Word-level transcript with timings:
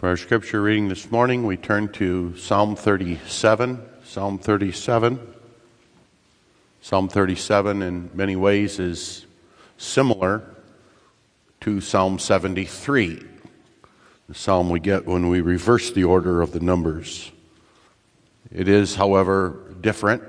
For 0.00 0.08
our 0.08 0.16
scripture 0.16 0.62
reading 0.62 0.88
this 0.88 1.10
morning, 1.10 1.44
we 1.44 1.58
turn 1.58 1.92
to 1.92 2.34
Psalm 2.38 2.74
37. 2.74 3.82
Psalm 4.02 4.38
37. 4.38 5.20
Psalm 6.80 7.06
37, 7.06 7.82
in 7.82 8.08
many 8.14 8.34
ways, 8.34 8.78
is 8.78 9.26
similar 9.76 10.42
to 11.60 11.82
Psalm 11.82 12.18
73, 12.18 13.22
the 14.26 14.34
psalm 14.34 14.70
we 14.70 14.80
get 14.80 15.04
when 15.04 15.28
we 15.28 15.42
reverse 15.42 15.90
the 15.90 16.04
order 16.04 16.40
of 16.40 16.52
the 16.52 16.60
numbers. 16.60 17.30
It 18.50 18.68
is, 18.68 18.94
however, 18.94 19.60
different. 19.82 20.22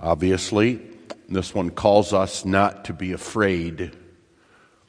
Obviously, 0.00 0.80
this 1.28 1.52
one 1.52 1.70
calls 1.70 2.12
us 2.12 2.44
not 2.44 2.84
to 2.84 2.92
be 2.92 3.10
afraid 3.10 3.90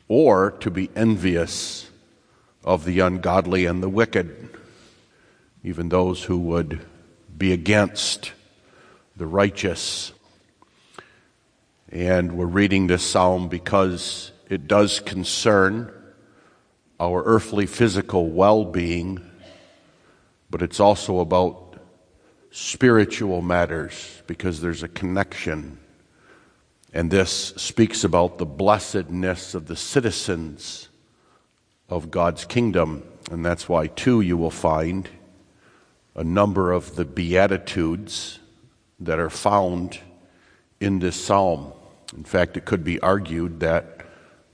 or 0.07 0.51
to 0.51 0.69
be 0.69 0.91
envious 0.95 1.89
of 2.65 2.83
the 2.83 2.99
ungodly 2.99 3.67
and 3.67 3.81
the 3.81 3.89
wicked, 3.89 4.49
even 5.63 5.87
those 5.87 6.23
who 6.23 6.39
would 6.39 6.83
be 7.37 7.53
against 7.53 8.33
the 9.15 9.27
righteous. 9.27 10.11
And 11.89 12.33
we're 12.35 12.45
reading 12.47 12.87
this 12.87 13.03
psalm 13.03 13.49
because 13.49 14.31
it 14.49 14.67
does 14.67 14.99
concern 14.99 15.93
our 16.99 17.23
earthly 17.23 17.67
physical 17.67 18.29
well 18.31 18.65
being, 18.65 19.21
but 20.49 20.63
it's 20.63 20.79
also 20.79 21.19
about 21.19 21.77
spiritual 22.49 23.43
matters 23.43 24.23
because 24.25 24.61
there's 24.61 24.81
a 24.81 24.87
connection. 24.87 25.77
And 26.91 27.11
this 27.11 27.53
speaks 27.57 28.03
about 28.03 28.39
the 28.39 28.45
blessedness 28.45 29.53
of 29.53 29.67
the 29.67 29.75
citizens 29.75 30.89
of 31.89 32.11
God's 32.11 32.45
kingdom. 32.45 33.03
And 33.31 33.45
that's 33.45 33.67
why, 33.67 33.87
too, 33.87 34.21
you 34.21 34.37
will 34.37 34.51
find 34.51 35.09
a 36.15 36.23
number 36.23 36.71
of 36.71 36.95
the 36.95 37.05
Beatitudes 37.05 38.39
that 38.99 39.19
are 39.19 39.29
found 39.29 39.99
in 40.79 40.99
this 40.99 41.15
psalm. 41.15 41.73
In 42.15 42.23
fact, 42.23 42.55
it 42.57 42.65
could 42.65 42.83
be 42.83 42.99
argued 42.99 43.59
that 43.59 44.05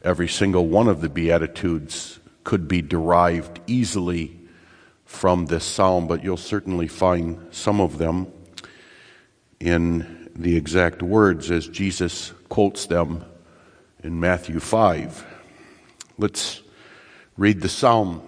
every 0.03 0.27
single 0.27 0.67
one 0.67 0.87
of 0.87 1.01
the 1.01 1.09
Beatitudes 1.09 2.19
could 2.43 2.67
be 2.67 2.81
derived 2.81 3.59
easily 3.67 4.39
from 5.05 5.45
this 5.45 5.65
psalm, 5.65 6.07
but 6.07 6.23
you'll 6.23 6.37
certainly 6.37 6.87
find 6.87 7.47
some 7.51 7.79
of 7.79 7.97
them 7.97 8.31
in 9.59 10.29
the 10.35 10.55
exact 10.55 11.03
words 11.03 11.51
as 11.51 11.67
Jesus 11.67 12.33
quotes 12.49 12.87
them 12.87 13.23
in 14.03 14.19
Matthew 14.19 14.59
5. 14.59 15.25
Let's 16.17 16.61
Read 17.37 17.61
the 17.61 17.69
psalm. 17.69 18.21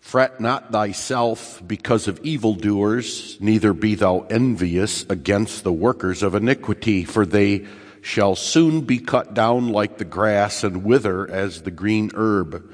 Fret 0.00 0.40
not 0.40 0.72
thyself 0.72 1.60
because 1.66 2.08
of 2.08 2.20
evildoers, 2.24 3.36
neither 3.40 3.72
be 3.74 3.94
thou 3.94 4.20
envious 4.30 5.04
against 5.10 5.64
the 5.64 5.72
workers 5.72 6.22
of 6.22 6.34
iniquity, 6.34 7.04
for 7.04 7.26
they 7.26 7.66
shall 8.00 8.34
soon 8.34 8.82
be 8.82 8.98
cut 8.98 9.34
down 9.34 9.68
like 9.68 9.98
the 9.98 10.04
grass 10.04 10.64
and 10.64 10.84
wither 10.84 11.28
as 11.30 11.62
the 11.62 11.70
green 11.70 12.10
herb. 12.14 12.72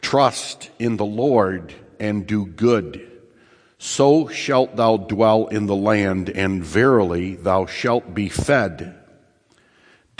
Trust 0.00 0.70
in 0.78 0.96
the 0.96 1.04
Lord 1.04 1.74
and 2.00 2.26
do 2.26 2.46
good. 2.46 3.06
So 3.76 4.28
shalt 4.28 4.76
thou 4.76 4.96
dwell 4.96 5.48
in 5.48 5.66
the 5.66 5.76
land, 5.76 6.30
and 6.30 6.64
verily 6.64 7.34
thou 7.34 7.66
shalt 7.66 8.14
be 8.14 8.28
fed. 8.28 9.01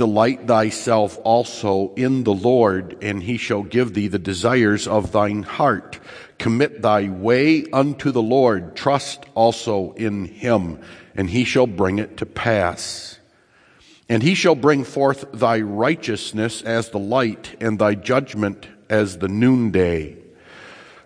Delight 0.03 0.48
thyself 0.48 1.17
also 1.22 1.95
in 1.95 2.25
the 2.25 2.34
Lord, 2.34 2.98
and 3.03 3.22
he 3.22 3.36
shall 3.36 3.62
give 3.62 3.95
thee 3.95 4.08
the 4.08 4.19
desires 4.19 4.89
of 4.89 5.12
thine 5.12 5.45
heart. 5.45 6.00
Commit 6.39 6.83
thy 6.83 7.08
way 7.08 7.67
unto 7.73 8.11
the 8.11 8.20
Lord. 8.20 8.74
Trust 8.74 9.24
also 9.36 9.92
in 9.92 10.24
him, 10.24 10.80
and 11.14 11.30
he 11.30 11.45
shall 11.45 11.68
bring 11.68 12.01
it 12.01 12.17
to 12.17 12.27
pass. 12.27 13.20
And 14.08 14.24
he 14.24 14.35
shall 14.35 14.57
bring 14.57 14.83
forth 14.83 15.24
thy 15.33 15.61
righteousness 15.61 16.62
as 16.62 16.91
the 16.91 16.98
light, 16.98 17.55
and 17.61 17.79
thy 17.79 17.95
judgment 17.95 18.67
as 18.91 19.18
the 19.18 19.29
noonday. 19.29 20.17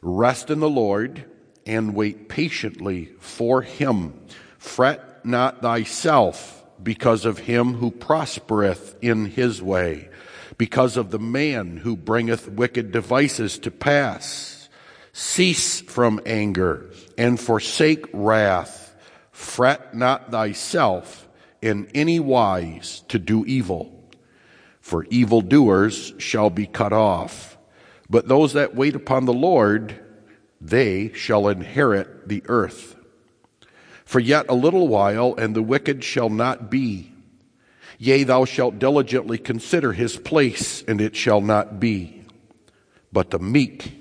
Rest 0.01 0.49
in 0.49 0.61
the 0.61 0.71
Lord, 0.71 1.23
and 1.67 1.95
wait 1.95 2.31
patiently 2.31 3.11
for 3.21 3.61
him. 3.61 4.15
Fret 4.57 5.23
not 5.23 5.61
thyself 5.61 6.56
because 6.83 7.25
of 7.25 7.39
him 7.39 7.75
who 7.75 7.91
prospereth 7.91 8.97
in 9.03 9.27
his 9.27 9.63
way, 9.63 10.09
because 10.59 10.97
of 10.97 11.11
the 11.11 11.19
man 11.19 11.79
who 11.79 11.97
bringeth 11.97 12.49
wicked 12.49 12.93
devices 12.93 13.59
to 13.59 13.71
pass. 13.71 14.69
Cease 15.13 15.81
from 15.81 16.21
anger 16.27 16.91
and 17.17 17.41
forsake 17.41 18.07
wrath. 18.13 18.95
Fret 19.33 19.95
not 19.95 20.31
thyself 20.31 21.29
in 21.63 21.89
any 21.95 22.21
wise 22.21 23.03
to 23.09 23.19
do 23.19 23.45
evil, 23.47 23.93
for 24.81 25.05
evildoers 25.05 26.15
shall 26.19 26.51
be 26.51 26.67
cut 26.67 26.93
off. 26.93 27.57
But 28.09 28.29
those 28.29 28.53
that 28.53 28.75
wait 28.75 28.95
upon 28.95 29.25
the 29.25 29.33
Lord, 29.33 29.99
they 30.61 31.13
shall 31.13 31.49
inherit 31.49 32.29
the 32.29 32.43
earth. 32.47 32.96
For 34.07 34.21
yet 34.21 34.47
a 34.49 34.55
little 34.55 34.87
while, 34.87 35.35
and 35.37 35.55
the 35.55 35.63
wicked 35.63 36.05
shall 36.05 36.31
not 36.31 36.71
be. 36.71 37.13
Yea, 37.99 38.23
thou 38.23 38.45
shalt 38.45 38.79
diligently 38.79 39.37
consider 39.37 39.93
his 39.93 40.17
place, 40.17 40.83
and 40.87 41.01
it 41.01 41.17
shall 41.17 41.41
not 41.41 41.81
be. 41.81 42.23
But 43.13 43.31
the 43.31 43.41
meek 43.41 43.93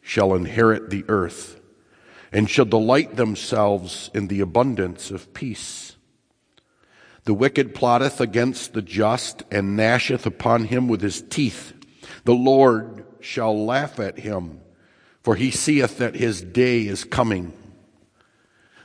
shall 0.00 0.34
inherit 0.34 0.88
the 0.88 1.04
earth, 1.08 1.60
and 2.32 2.48
shall 2.48 2.64
delight 2.64 3.16
themselves 3.16 4.10
in 4.14 4.28
the 4.28 4.40
abundance 4.40 5.10
of 5.10 5.34
peace. 5.34 5.94
The 7.24 7.34
wicked 7.34 7.74
plotteth 7.74 8.18
against 8.18 8.72
the 8.72 8.82
just, 8.82 9.42
and 9.50 9.76
gnasheth 9.76 10.24
upon 10.24 10.64
him 10.64 10.88
with 10.88 11.02
his 11.02 11.20
teeth. 11.20 11.74
The 12.24 12.34
Lord 12.34 13.04
shall 13.20 13.66
laugh 13.66 14.00
at 14.00 14.20
him, 14.20 14.62
for 15.22 15.36
he 15.36 15.50
seeth 15.50 15.98
that 15.98 16.14
his 16.14 16.40
day 16.40 16.86
is 16.86 17.04
coming. 17.04 17.52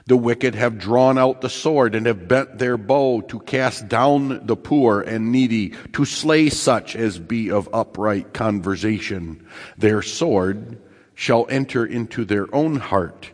The 0.08 0.18
wicked 0.18 0.54
have 0.54 0.78
drawn 0.78 1.18
out 1.18 1.42
the 1.42 1.50
sword 1.50 1.96
and 1.96 2.06
have 2.06 2.28
bent 2.28 2.60
their 2.60 2.78
bow 2.78 3.22
to 3.22 3.40
cast 3.40 3.88
down 3.88 4.46
the 4.46 4.56
poor 4.56 5.02
and 5.02 5.32
needy, 5.32 5.74
to 5.94 6.06
slay 6.06 6.50
such 6.50 6.96
as 6.96 7.18
be 7.18 7.50
of 7.50 7.68
upright 7.74 8.32
conversation. 8.32 9.48
Their 9.80 10.04
sword 10.04 10.80
shall 11.16 11.48
enter 11.50 11.84
into 11.84 12.24
their 12.24 12.54
own 12.54 12.76
heart, 12.76 13.32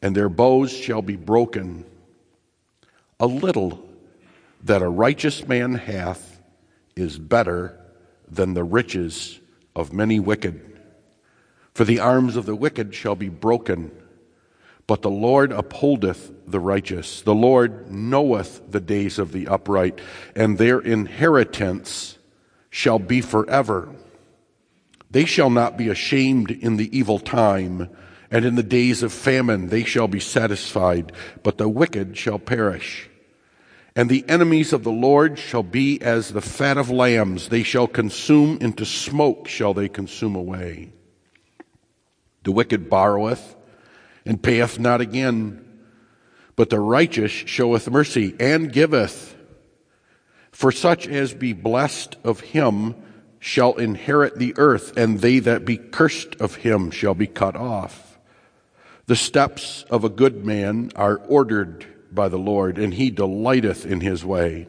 and 0.00 0.14
their 0.14 0.28
bows 0.28 0.72
shall 0.72 1.02
be 1.02 1.16
broken. 1.16 1.84
A 3.18 3.26
little 3.26 3.84
that 4.62 4.82
a 4.82 4.88
righteous 4.88 5.48
man 5.48 5.74
hath 5.74 6.40
is 6.94 7.18
better 7.18 7.76
than 8.30 8.54
the 8.54 8.62
riches 8.64 9.40
of 9.74 9.92
many 9.92 10.20
wicked. 10.20 10.78
For 11.74 11.84
the 11.84 11.98
arms 11.98 12.36
of 12.36 12.46
the 12.46 12.54
wicked 12.54 12.94
shall 12.94 13.16
be 13.16 13.28
broken 13.28 13.90
but 14.86 15.02
the 15.02 15.10
Lord 15.10 15.52
upholdeth 15.52 16.30
the 16.46 16.60
righteous. 16.60 17.22
The 17.22 17.34
Lord 17.34 17.90
knoweth 17.90 18.70
the 18.70 18.80
days 18.80 19.18
of 19.18 19.32
the 19.32 19.48
upright, 19.48 19.98
and 20.36 20.58
their 20.58 20.78
inheritance 20.78 22.18
shall 22.70 22.98
be 22.98 23.20
forever. 23.20 23.88
They 25.10 25.24
shall 25.24 25.50
not 25.50 25.78
be 25.78 25.88
ashamed 25.88 26.50
in 26.50 26.76
the 26.76 26.96
evil 26.96 27.18
time, 27.18 27.88
and 28.30 28.44
in 28.44 28.56
the 28.56 28.62
days 28.62 29.02
of 29.02 29.12
famine 29.12 29.68
they 29.68 29.84
shall 29.84 30.08
be 30.08 30.20
satisfied, 30.20 31.12
but 31.42 31.56
the 31.56 31.68
wicked 31.68 32.16
shall 32.16 32.38
perish. 32.38 33.08
And 33.96 34.10
the 34.10 34.24
enemies 34.28 34.72
of 34.72 34.82
the 34.82 34.90
Lord 34.90 35.38
shall 35.38 35.62
be 35.62 36.02
as 36.02 36.30
the 36.30 36.40
fat 36.40 36.76
of 36.76 36.90
lambs, 36.90 37.48
they 37.48 37.62
shall 37.62 37.86
consume 37.86 38.58
into 38.60 38.84
smoke, 38.84 39.46
shall 39.46 39.72
they 39.72 39.88
consume 39.88 40.34
away. 40.34 40.92
The 42.42 42.52
wicked 42.52 42.90
borroweth 42.90 43.54
and 44.24 44.42
payeth 44.42 44.78
not 44.78 45.00
again. 45.00 45.64
But 46.56 46.70
the 46.70 46.80
righteous 46.80 47.32
showeth 47.32 47.90
mercy 47.90 48.34
and 48.38 48.72
giveth. 48.72 49.36
For 50.52 50.70
such 50.70 51.08
as 51.08 51.34
be 51.34 51.52
blessed 51.52 52.16
of 52.22 52.40
him 52.40 52.94
shall 53.40 53.74
inherit 53.74 54.38
the 54.38 54.54
earth, 54.56 54.96
and 54.96 55.20
they 55.20 55.40
that 55.40 55.64
be 55.64 55.76
cursed 55.76 56.36
of 56.40 56.56
him 56.56 56.90
shall 56.90 57.14
be 57.14 57.26
cut 57.26 57.56
off. 57.56 58.18
The 59.06 59.16
steps 59.16 59.84
of 59.90 60.04
a 60.04 60.08
good 60.08 60.46
man 60.46 60.92
are 60.96 61.18
ordered 61.28 61.84
by 62.10 62.28
the 62.28 62.38
Lord, 62.38 62.78
and 62.78 62.94
he 62.94 63.10
delighteth 63.10 63.84
in 63.84 64.00
his 64.00 64.24
way. 64.24 64.68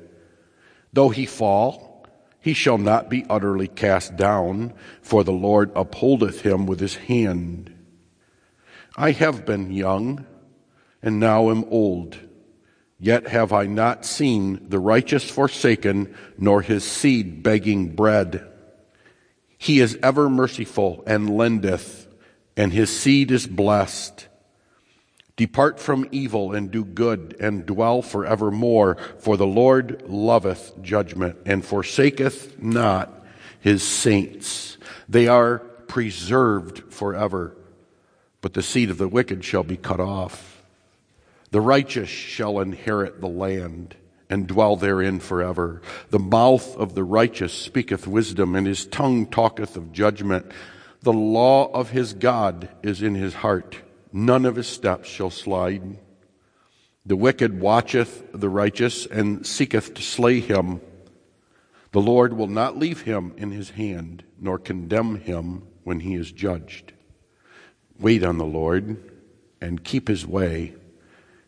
Though 0.92 1.10
he 1.10 1.26
fall, 1.26 2.06
he 2.42 2.54
shall 2.54 2.78
not 2.78 3.10
be 3.10 3.26
utterly 3.30 3.68
cast 3.68 4.18
down, 4.18 4.74
for 5.02 5.24
the 5.24 5.32
Lord 5.32 5.72
upholdeth 5.76 6.42
him 6.42 6.66
with 6.66 6.80
his 6.80 6.96
hand. 6.96 7.75
I 8.96 9.12
have 9.12 9.46
been 9.46 9.72
young 9.72 10.26
and 11.02 11.20
now 11.20 11.50
am 11.50 11.66
old. 11.66 12.18
Yet 13.00 13.28
have 13.28 13.52
I 13.52 13.66
not 13.66 14.06
seen 14.06 14.70
the 14.70 14.80
righteous 14.80 15.30
forsaken, 15.30 16.16
nor 16.38 16.62
his 16.62 16.84
seed 16.84 17.44
begging 17.44 17.96
bread. 17.96 18.48
He 19.58 19.80
is 19.80 20.00
ever 20.02 20.30
merciful 20.30 21.04
and 21.06 21.30
lendeth, 21.30 22.08
and 22.56 22.72
his 22.72 22.98
seed 22.98 23.32
is 23.32 23.48
blessed. 23.48 24.28
Depart 25.36 25.82
from 25.82 26.08
evil 26.12 26.54
and 26.54 26.72
do 26.72 26.86
good 26.86 27.36
and 27.42 27.66
dwell 27.66 28.02
forevermore, 28.02 28.96
for 29.20 29.36
the 29.36 29.46
Lord 29.46 30.04
loveth 30.08 30.82
judgment 30.82 31.38
and 31.46 31.66
forsaketh 31.66 32.62
not 32.62 33.26
his 33.60 33.84
saints. 33.84 34.78
They 35.10 35.28
are 35.28 35.60
preserved 35.60 36.94
forever, 36.94 37.58
but 38.46 38.54
the 38.54 38.62
seed 38.62 38.92
of 38.92 39.00
the 39.00 39.08
wicked 39.08 39.44
shall 39.44 39.64
be 39.64 39.76
cut 39.76 40.00
off. 40.00 40.62
The 41.50 41.60
righteous 41.60 42.10
shall 42.10 42.60
inherit 42.60 43.20
the 43.20 43.28
land 43.28 43.96
and 44.30 44.46
dwell 44.46 44.76
therein 44.76 45.20
forever. 45.20 45.82
The 46.12 46.20
mouth 46.20 46.78
of 46.78 46.94
the 46.94 47.04
righteous 47.04 47.54
speaketh 47.54 48.06
wisdom, 48.06 48.54
and 48.54 48.68
his 48.68 48.86
tongue 48.86 49.26
talketh 49.26 49.76
of 49.76 49.92
judgment. 49.92 50.52
The 51.02 51.12
law 51.12 51.72
of 51.72 51.90
his 51.90 52.14
God 52.14 52.70
is 52.84 53.02
in 53.02 53.16
his 53.16 53.34
heart. 53.34 53.80
None 54.14 54.46
of 54.46 54.58
his 54.58 54.68
steps 54.68 55.10
shall 55.10 55.32
slide. 55.32 55.98
The 57.04 57.16
wicked 57.16 57.60
watcheth 57.60 58.32
the 58.32 58.50
righteous 58.50 59.08
and 59.08 59.44
seeketh 59.44 59.96
to 59.96 60.04
slay 60.04 60.40
him. 60.40 60.82
The 61.94 62.02
Lord 62.02 62.34
will 62.34 62.46
not 62.46 62.78
leave 62.78 63.02
him 63.02 63.34
in 63.38 63.50
his 63.50 63.72
hand, 63.72 64.24
nor 64.40 64.60
condemn 64.60 65.16
him 65.16 65.64
when 65.84 66.02
he 66.02 66.14
is 66.14 66.32
judged. 66.32 66.92
Wait 68.00 68.24
on 68.24 68.38
the 68.38 68.46
Lord 68.46 69.12
and 69.62 69.84
keep 69.84 70.08
his 70.08 70.26
way 70.26 70.76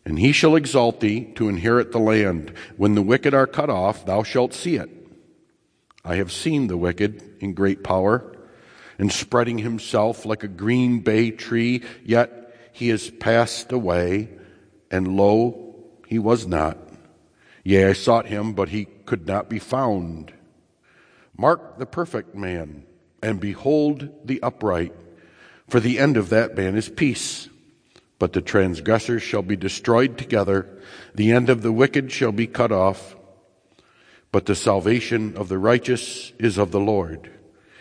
and 0.08 0.18
he 0.18 0.32
shall 0.32 0.56
exalt 0.56 1.00
thee 1.00 1.26
to 1.34 1.50
inherit 1.50 1.92
the 1.92 1.98
land. 1.98 2.50
When 2.78 2.94
the 2.94 3.02
wicked 3.02 3.34
are 3.34 3.46
cut 3.46 3.68
off, 3.68 4.06
thou 4.06 4.22
shalt 4.22 4.54
see 4.54 4.76
it. 4.76 4.88
I 6.02 6.16
have 6.16 6.32
seen 6.32 6.66
the 6.66 6.78
wicked 6.78 7.22
in 7.40 7.52
great 7.52 7.84
power, 7.84 8.34
and 8.98 9.12
spreading 9.12 9.58
himself 9.58 10.24
like 10.24 10.42
a 10.42 10.48
green 10.48 11.00
bay 11.00 11.30
tree, 11.30 11.82
yet 12.06 12.54
he 12.72 12.88
is 12.88 13.10
passed 13.10 13.70
away, 13.70 14.30
and 14.90 15.14
lo, 15.14 15.74
he 16.06 16.18
was 16.18 16.46
not. 16.46 16.78
Yea, 17.62 17.90
I 17.90 17.92
sought 17.92 18.28
him, 18.28 18.54
but 18.54 18.70
he 18.70 18.86
could 19.04 19.26
not 19.26 19.50
be 19.50 19.58
found. 19.58 20.32
Mark 21.36 21.78
the 21.78 21.84
perfect 21.84 22.34
man, 22.34 22.86
and 23.22 23.38
behold 23.38 24.08
the 24.24 24.42
upright, 24.42 24.94
for 25.68 25.80
the 25.80 25.98
end 25.98 26.16
of 26.16 26.30
that 26.30 26.56
man 26.56 26.76
is 26.76 26.88
peace. 26.88 27.48
But 28.18 28.32
the 28.32 28.40
transgressors 28.40 29.22
shall 29.22 29.42
be 29.42 29.56
destroyed 29.56 30.18
together, 30.18 30.66
the 31.14 31.30
end 31.30 31.48
of 31.48 31.62
the 31.62 31.72
wicked 31.72 32.10
shall 32.10 32.32
be 32.32 32.46
cut 32.46 32.72
off. 32.72 33.14
But 34.32 34.46
the 34.46 34.56
salvation 34.56 35.36
of 35.36 35.48
the 35.48 35.58
righteous 35.58 36.32
is 36.38 36.58
of 36.58 36.70
the 36.70 36.80
Lord. 36.80 37.30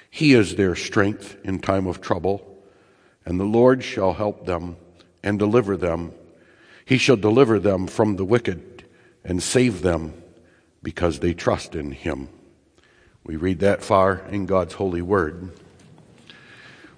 He 0.09 0.33
is 0.33 0.55
their 0.55 0.75
strength 0.75 1.37
in 1.43 1.59
time 1.59 1.87
of 1.87 2.01
trouble, 2.01 2.63
and 3.25 3.39
the 3.39 3.45
Lord 3.45 3.83
shall 3.83 4.13
help 4.13 4.45
them 4.45 4.77
and 5.23 5.39
deliver 5.39 5.75
them. 5.75 6.13
He 6.85 6.97
shall 6.97 7.17
deliver 7.17 7.59
them 7.59 7.87
from 7.87 8.15
the 8.15 8.25
wicked 8.25 8.85
and 9.23 9.43
save 9.43 9.81
them 9.81 10.13
because 10.81 11.19
they 11.19 11.33
trust 11.33 11.75
in 11.75 11.91
him. 11.91 12.29
We 13.25 13.35
read 13.35 13.59
that 13.59 13.83
far 13.83 14.25
in 14.29 14.45
God's 14.45 14.75
holy 14.75 15.01
word. 15.01 15.51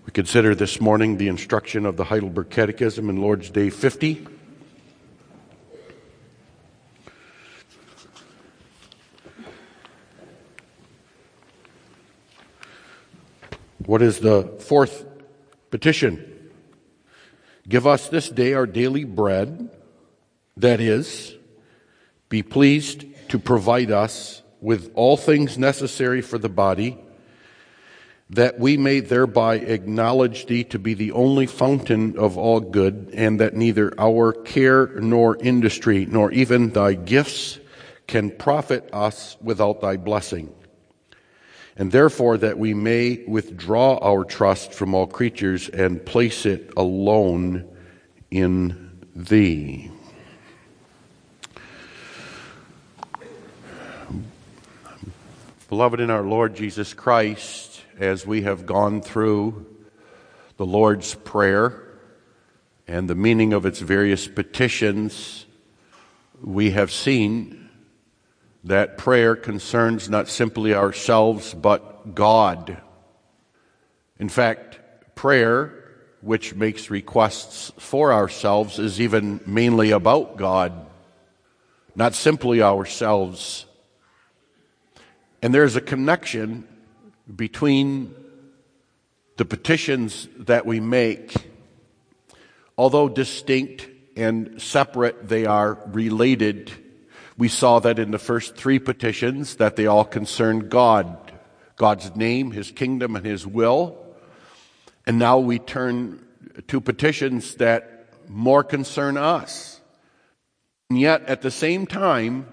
We 0.09 0.11
consider 0.11 0.55
this 0.55 0.81
morning 0.81 1.17
the 1.17 1.27
instruction 1.27 1.85
of 1.85 1.95
the 1.95 2.05
Heidelberg 2.05 2.49
Catechism 2.49 3.11
in 3.11 3.21
Lord's 3.21 3.51
Day 3.51 3.69
50. 3.69 4.25
What 13.85 14.01
is 14.01 14.19
the 14.19 14.57
fourth 14.61 15.05
petition? 15.69 16.49
Give 17.67 17.85
us 17.85 18.09
this 18.09 18.29
day 18.29 18.55
our 18.55 18.65
daily 18.65 19.03
bread, 19.03 19.69
that 20.57 20.81
is, 20.81 21.35
be 22.29 22.41
pleased 22.41 23.05
to 23.29 23.37
provide 23.37 23.91
us 23.91 24.41
with 24.59 24.91
all 24.95 25.17
things 25.17 25.59
necessary 25.59 26.21
for 26.21 26.39
the 26.39 26.49
body 26.49 26.97
that 28.31 28.59
we 28.59 28.77
may 28.77 28.99
thereby 28.99 29.55
acknowledge 29.55 30.45
thee 30.45 30.63
to 30.63 30.77
be 30.77 30.93
the 30.93 31.11
only 31.13 31.47
fountain 31.47 32.17
of 32.17 32.37
all 32.37 32.59
good, 32.59 33.09
and 33.13 33.39
that 33.39 33.55
neither 33.55 33.91
our 33.99 34.33
care 34.33 34.87
nor 34.99 35.35
industry 35.37 36.05
nor 36.05 36.31
even 36.31 36.69
thy 36.69 36.93
gifts 36.93 37.59
can 38.05 38.29
profit 38.29 38.87
us 38.93 39.35
without 39.41 39.81
thy 39.81 39.97
blessing. 39.97 40.53
And 41.75 41.91
therefore, 41.91 42.37
that 42.37 42.59
we 42.59 42.73
may 42.73 43.23
withdraw 43.27 43.97
our 43.97 44.25
trust 44.25 44.73
from 44.73 44.93
all 44.93 45.07
creatures 45.07 45.69
and 45.69 46.05
place 46.05 46.45
it 46.45 46.71
alone 46.75 47.65
in 48.29 48.91
thee. 49.15 49.89
Beloved 55.69 55.99
in 55.99 56.09
our 56.09 56.23
Lord 56.23 56.55
Jesus 56.55 56.93
Christ, 56.93 57.68
as 57.99 58.25
we 58.25 58.43
have 58.43 58.65
gone 58.65 59.01
through 59.01 59.65
the 60.55 60.65
Lord's 60.65 61.15
Prayer 61.15 61.83
and 62.87 63.09
the 63.09 63.15
meaning 63.15 63.51
of 63.51 63.65
its 63.65 63.79
various 63.79 64.27
petitions, 64.27 65.45
we 66.41 66.71
have 66.71 66.91
seen 66.91 67.69
that 68.63 68.97
prayer 68.97 69.35
concerns 69.35 70.09
not 70.09 70.29
simply 70.29 70.73
ourselves, 70.73 71.53
but 71.53 72.15
God. 72.15 72.81
In 74.17 74.29
fact, 74.29 74.79
prayer, 75.15 75.91
which 76.21 76.55
makes 76.55 76.89
requests 76.89 77.71
for 77.77 78.13
ourselves, 78.13 78.79
is 78.79 79.01
even 79.01 79.41
mainly 79.45 79.91
about 79.91 80.37
God, 80.37 80.87
not 81.95 82.13
simply 82.13 82.61
ourselves. 82.61 83.65
And 85.41 85.53
there's 85.53 85.75
a 85.75 85.81
connection 85.81 86.65
between 87.35 88.13
the 89.37 89.45
petitions 89.45 90.27
that 90.37 90.65
we 90.65 90.79
make, 90.79 91.33
although 92.77 93.07
distinct 93.07 93.87
and 94.15 94.61
separate, 94.61 95.27
they 95.27 95.45
are 95.45 95.79
related. 95.87 96.71
We 97.37 97.47
saw 97.47 97.79
that 97.79 97.99
in 97.99 98.11
the 98.11 98.19
first 98.19 98.55
three 98.55 98.79
petitions 98.79 99.55
that 99.55 99.75
they 99.75 99.85
all 99.85 100.03
concern 100.03 100.67
God, 100.67 101.31
God's 101.77 102.15
name, 102.15 102.51
His 102.51 102.71
kingdom, 102.71 103.15
and 103.15 103.25
His 103.25 103.47
will. 103.47 103.97
And 105.05 105.17
now 105.17 105.39
we 105.39 105.59
turn 105.59 106.25
to 106.67 106.81
petitions 106.81 107.55
that 107.55 108.09
more 108.27 108.63
concern 108.63 109.15
us. 109.15 109.79
And 110.89 110.99
yet, 110.99 111.23
at 111.23 111.41
the 111.41 111.51
same 111.51 111.87
time, 111.87 112.47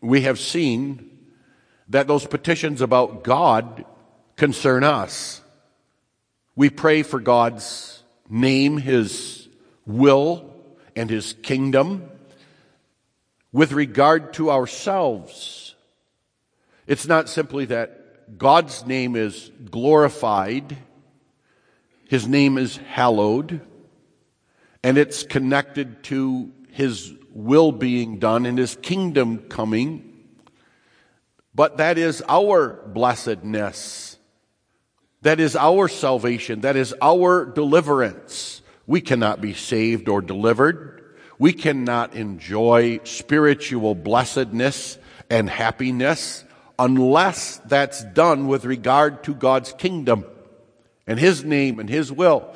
we 0.00 0.22
have 0.22 0.38
seen 0.38 1.10
that 1.88 2.06
those 2.06 2.26
petitions 2.26 2.80
about 2.80 3.24
God 3.24 3.84
concern 4.36 4.84
us. 4.84 5.40
We 6.56 6.70
pray 6.70 7.02
for 7.02 7.20
God's 7.20 8.02
name, 8.28 8.78
His 8.78 9.48
will, 9.86 10.54
and 10.96 11.10
His 11.10 11.34
kingdom. 11.42 12.08
With 13.52 13.72
regard 13.72 14.32
to 14.34 14.50
ourselves, 14.50 15.74
it's 16.86 17.06
not 17.06 17.28
simply 17.28 17.66
that 17.66 18.38
God's 18.38 18.86
name 18.86 19.16
is 19.16 19.50
glorified, 19.70 20.76
His 22.08 22.26
name 22.26 22.58
is 22.58 22.76
hallowed, 22.76 23.60
and 24.82 24.98
it's 24.98 25.22
connected 25.22 26.02
to 26.04 26.52
His 26.70 27.12
will 27.30 27.72
being 27.72 28.18
done 28.18 28.46
and 28.46 28.58
His 28.58 28.76
kingdom 28.76 29.38
coming. 29.48 30.10
But 31.54 31.76
that 31.76 31.98
is 31.98 32.22
our 32.28 32.82
blessedness. 32.86 34.18
That 35.24 35.40
is 35.40 35.56
our 35.56 35.88
salvation. 35.88 36.60
That 36.60 36.76
is 36.76 36.94
our 37.00 37.46
deliverance. 37.46 38.60
We 38.86 39.00
cannot 39.00 39.40
be 39.40 39.54
saved 39.54 40.06
or 40.10 40.20
delivered. 40.20 41.02
We 41.38 41.54
cannot 41.54 42.14
enjoy 42.14 43.00
spiritual 43.04 43.94
blessedness 43.94 44.98
and 45.30 45.48
happiness 45.48 46.44
unless 46.78 47.56
that's 47.64 48.04
done 48.04 48.48
with 48.48 48.66
regard 48.66 49.24
to 49.24 49.34
God's 49.34 49.72
kingdom 49.72 50.26
and 51.06 51.18
His 51.18 51.42
name 51.42 51.80
and 51.80 51.88
His 51.88 52.12
will. 52.12 52.54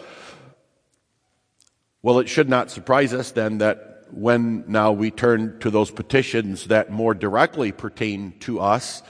Well, 2.02 2.18
it 2.18 2.28
should 2.28 2.50
not 2.50 2.70
surprise 2.70 3.14
us 3.14 3.30
then 3.30 3.58
that 3.58 4.04
when 4.10 4.64
now 4.68 4.92
we 4.92 5.10
turn 5.10 5.58
to 5.60 5.70
those 5.70 5.90
petitions 5.90 6.66
that 6.66 6.90
more 6.90 7.14
directly 7.14 7.72
pertain 7.72 8.34
to 8.40 8.60
us, 8.60 9.02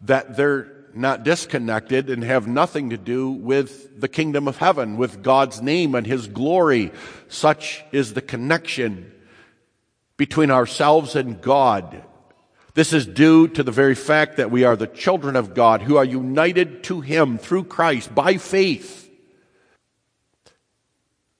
that 0.00 0.36
they're 0.36 0.73
not 0.96 1.24
disconnected 1.24 2.10
and 2.10 2.22
have 2.24 2.46
nothing 2.46 2.90
to 2.90 2.96
do 2.96 3.30
with 3.30 4.00
the 4.00 4.08
kingdom 4.08 4.48
of 4.48 4.58
heaven, 4.58 4.96
with 4.96 5.22
God's 5.22 5.60
name 5.60 5.94
and 5.94 6.06
His 6.06 6.26
glory. 6.26 6.92
Such 7.28 7.84
is 7.92 8.14
the 8.14 8.22
connection 8.22 9.12
between 10.16 10.50
ourselves 10.50 11.16
and 11.16 11.40
God. 11.40 12.04
This 12.74 12.92
is 12.92 13.06
due 13.06 13.48
to 13.48 13.62
the 13.62 13.72
very 13.72 13.94
fact 13.94 14.36
that 14.36 14.50
we 14.50 14.64
are 14.64 14.76
the 14.76 14.86
children 14.86 15.36
of 15.36 15.54
God 15.54 15.82
who 15.82 15.96
are 15.96 16.04
united 16.04 16.82
to 16.84 17.00
Him 17.00 17.38
through 17.38 17.64
Christ 17.64 18.14
by 18.14 18.36
faith. 18.36 19.10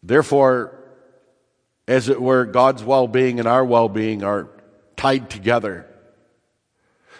Therefore, 0.02 0.78
as 1.88 2.08
it 2.08 2.20
were, 2.20 2.44
God's 2.44 2.84
well 2.84 3.08
being 3.08 3.38
and 3.38 3.48
our 3.48 3.64
well 3.64 3.88
being 3.88 4.22
are 4.22 4.48
tied 4.96 5.30
together. 5.30 5.86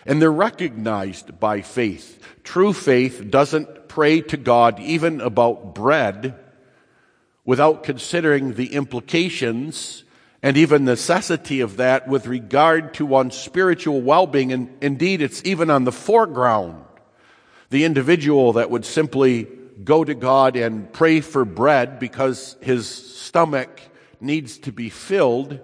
And 0.06 0.20
they're 0.20 0.30
recognized 0.30 1.40
by 1.40 1.62
faith. 1.62 2.20
True 2.42 2.72
faith 2.72 3.30
doesn't 3.30 3.88
pray 3.88 4.20
to 4.20 4.36
God 4.36 4.78
even 4.80 5.20
about 5.20 5.74
bread 5.74 6.34
without 7.44 7.84
considering 7.84 8.54
the 8.54 8.74
implications 8.74 10.04
and 10.42 10.58
even 10.58 10.84
necessity 10.84 11.60
of 11.60 11.78
that 11.78 12.06
with 12.06 12.26
regard 12.26 12.92
to 12.94 13.06
one's 13.06 13.34
spiritual 13.34 14.02
well-being. 14.02 14.52
And 14.52 14.76
indeed, 14.82 15.22
it's 15.22 15.42
even 15.44 15.70
on 15.70 15.84
the 15.84 15.92
foreground. 15.92 16.84
The 17.70 17.84
individual 17.84 18.52
that 18.54 18.70
would 18.70 18.84
simply 18.84 19.48
go 19.82 20.04
to 20.04 20.14
God 20.14 20.56
and 20.56 20.92
pray 20.92 21.20
for 21.20 21.44
bread 21.44 21.98
because 21.98 22.56
his 22.60 22.88
stomach 22.88 23.80
needs 24.20 24.58
to 24.58 24.72
be 24.72 24.90
filled 24.90 25.60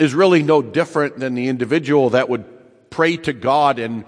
is 0.00 0.14
really 0.14 0.42
no 0.42 0.62
different 0.62 1.18
than 1.18 1.34
the 1.34 1.48
individual 1.48 2.10
that 2.10 2.28
would 2.28 2.51
pray 2.92 3.16
to 3.16 3.32
God 3.32 3.80
and 3.80 4.04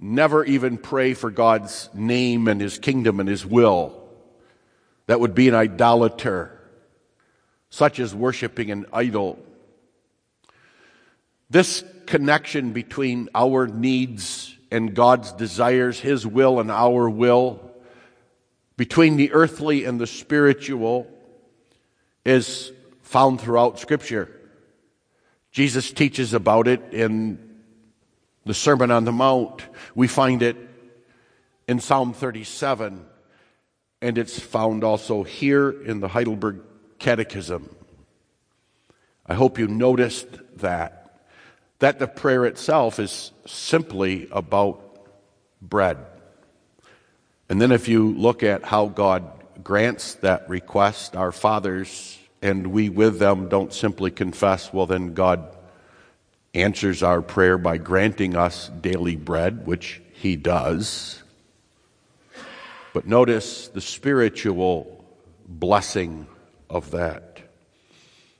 never 0.00 0.44
even 0.44 0.78
pray 0.78 1.14
for 1.14 1.30
God's 1.32 1.90
name 1.92 2.46
and 2.46 2.60
his 2.60 2.78
kingdom 2.78 3.18
and 3.18 3.28
his 3.28 3.44
will. 3.44 4.00
That 5.06 5.18
would 5.18 5.34
be 5.34 5.48
an 5.48 5.54
idolater, 5.54 6.56
such 7.70 7.98
as 7.98 8.14
worshiping 8.14 8.70
an 8.70 8.86
idol. 8.92 9.38
This 11.50 11.82
connection 12.06 12.72
between 12.72 13.28
our 13.34 13.66
needs 13.66 14.54
and 14.70 14.94
God's 14.94 15.32
desires, 15.32 15.98
his 15.98 16.26
will 16.26 16.60
and 16.60 16.70
our 16.70 17.08
will, 17.08 17.72
between 18.76 19.16
the 19.16 19.32
earthly 19.32 19.84
and 19.84 19.98
the 19.98 20.06
spiritual, 20.06 21.10
is 22.24 22.70
found 23.02 23.40
throughout 23.40 23.78
Scripture. 23.78 24.30
Jesus 25.50 25.90
teaches 25.90 26.34
about 26.34 26.68
it 26.68 26.92
in 26.92 27.47
the 28.48 28.54
Sermon 28.54 28.90
on 28.90 29.04
the 29.04 29.12
Mount. 29.12 29.62
We 29.94 30.08
find 30.08 30.42
it 30.42 30.56
in 31.68 31.80
Psalm 31.80 32.14
37, 32.14 33.04
and 34.00 34.16
it's 34.18 34.40
found 34.40 34.84
also 34.84 35.22
here 35.22 35.68
in 35.68 36.00
the 36.00 36.08
Heidelberg 36.08 36.60
Catechism. 36.98 37.68
I 39.26 39.34
hope 39.34 39.58
you 39.58 39.68
noticed 39.68 40.28
that. 40.56 41.20
That 41.80 41.98
the 41.98 42.08
prayer 42.08 42.46
itself 42.46 42.98
is 42.98 43.32
simply 43.46 44.28
about 44.32 44.82
bread. 45.60 45.98
And 47.50 47.60
then 47.60 47.70
if 47.70 47.86
you 47.86 48.14
look 48.14 48.42
at 48.42 48.64
how 48.64 48.86
God 48.86 49.30
grants 49.62 50.14
that 50.14 50.48
request, 50.48 51.14
our 51.14 51.32
fathers 51.32 52.18
and 52.40 52.68
we 52.68 52.88
with 52.88 53.18
them 53.18 53.50
don't 53.50 53.74
simply 53.74 54.10
confess, 54.10 54.72
well, 54.72 54.86
then 54.86 55.12
God 55.12 55.54
answers 56.54 57.02
our 57.02 57.22
prayer 57.22 57.58
by 57.58 57.78
granting 57.78 58.36
us 58.36 58.68
daily 58.80 59.16
bread, 59.16 59.66
which 59.66 60.00
He 60.12 60.36
does. 60.36 61.22
But 62.92 63.06
notice 63.06 63.68
the 63.68 63.80
spiritual 63.80 65.04
blessing 65.46 66.26
of 66.68 66.90
that. 66.92 67.40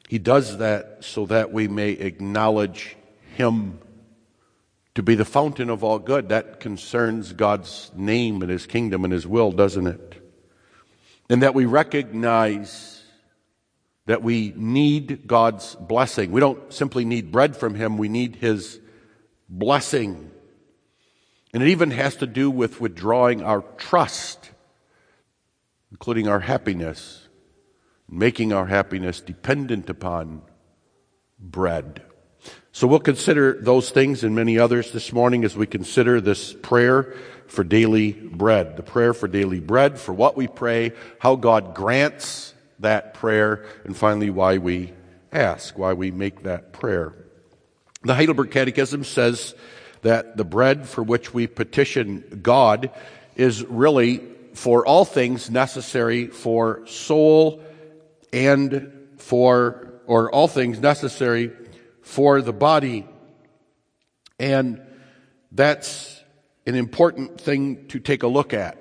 He 0.08 0.18
does 0.18 0.58
that 0.58 0.98
so 1.00 1.26
that 1.26 1.52
we 1.52 1.68
may 1.68 1.90
acknowledge 1.90 2.96
Him 3.34 3.78
to 4.94 5.02
be 5.02 5.14
the 5.14 5.24
fountain 5.24 5.70
of 5.70 5.84
all 5.84 5.98
good. 5.98 6.30
That 6.30 6.60
concerns 6.60 7.32
God's 7.32 7.90
name 7.94 8.42
and 8.42 8.50
His 8.50 8.66
kingdom 8.66 9.04
and 9.04 9.12
His 9.12 9.26
will, 9.26 9.52
doesn't 9.52 9.86
it? 9.86 10.14
And 11.30 11.42
that 11.42 11.54
we 11.54 11.66
recognize 11.66 12.97
that 14.08 14.22
we 14.22 14.54
need 14.56 15.26
God's 15.26 15.74
blessing. 15.74 16.32
We 16.32 16.40
don't 16.40 16.72
simply 16.72 17.04
need 17.04 17.30
bread 17.30 17.54
from 17.54 17.74
Him, 17.74 17.98
we 17.98 18.08
need 18.08 18.36
His 18.36 18.80
blessing. 19.50 20.30
And 21.52 21.62
it 21.62 21.68
even 21.68 21.90
has 21.90 22.16
to 22.16 22.26
do 22.26 22.50
with 22.50 22.80
withdrawing 22.80 23.42
our 23.42 23.60
trust, 23.76 24.50
including 25.90 26.26
our 26.26 26.40
happiness, 26.40 27.28
making 28.08 28.50
our 28.50 28.64
happiness 28.64 29.20
dependent 29.20 29.90
upon 29.90 30.40
bread. 31.38 32.00
So 32.72 32.86
we'll 32.86 33.00
consider 33.00 33.60
those 33.60 33.90
things 33.90 34.24
and 34.24 34.34
many 34.34 34.58
others 34.58 34.90
this 34.90 35.12
morning 35.12 35.44
as 35.44 35.54
we 35.54 35.66
consider 35.66 36.18
this 36.22 36.54
prayer 36.54 37.14
for 37.46 37.62
daily 37.62 38.12
bread. 38.12 38.78
The 38.78 38.82
prayer 38.82 39.12
for 39.12 39.28
daily 39.28 39.60
bread, 39.60 39.98
for 39.98 40.14
what 40.14 40.34
we 40.34 40.46
pray, 40.46 40.92
how 41.18 41.36
God 41.36 41.74
grants 41.74 42.54
that 42.80 43.14
prayer, 43.14 43.64
and 43.84 43.96
finally, 43.96 44.30
why 44.30 44.58
we 44.58 44.92
ask, 45.32 45.76
why 45.76 45.92
we 45.92 46.10
make 46.10 46.44
that 46.44 46.72
prayer. 46.72 47.14
The 48.02 48.14
Heidelberg 48.14 48.50
Catechism 48.50 49.04
says 49.04 49.54
that 50.02 50.36
the 50.36 50.44
bread 50.44 50.88
for 50.88 51.02
which 51.02 51.34
we 51.34 51.46
petition 51.46 52.40
God 52.42 52.90
is 53.36 53.64
really 53.64 54.22
for 54.54 54.86
all 54.86 55.04
things 55.04 55.50
necessary 55.50 56.26
for 56.26 56.86
soul 56.86 57.62
and 58.32 58.92
for, 59.18 60.00
or 60.06 60.30
all 60.30 60.48
things 60.48 60.80
necessary 60.80 61.52
for 62.02 62.40
the 62.42 62.52
body. 62.52 63.06
And 64.38 64.80
that's 65.52 66.22
an 66.66 66.74
important 66.74 67.40
thing 67.40 67.86
to 67.88 67.98
take 67.98 68.22
a 68.22 68.28
look 68.28 68.54
at. 68.54 68.78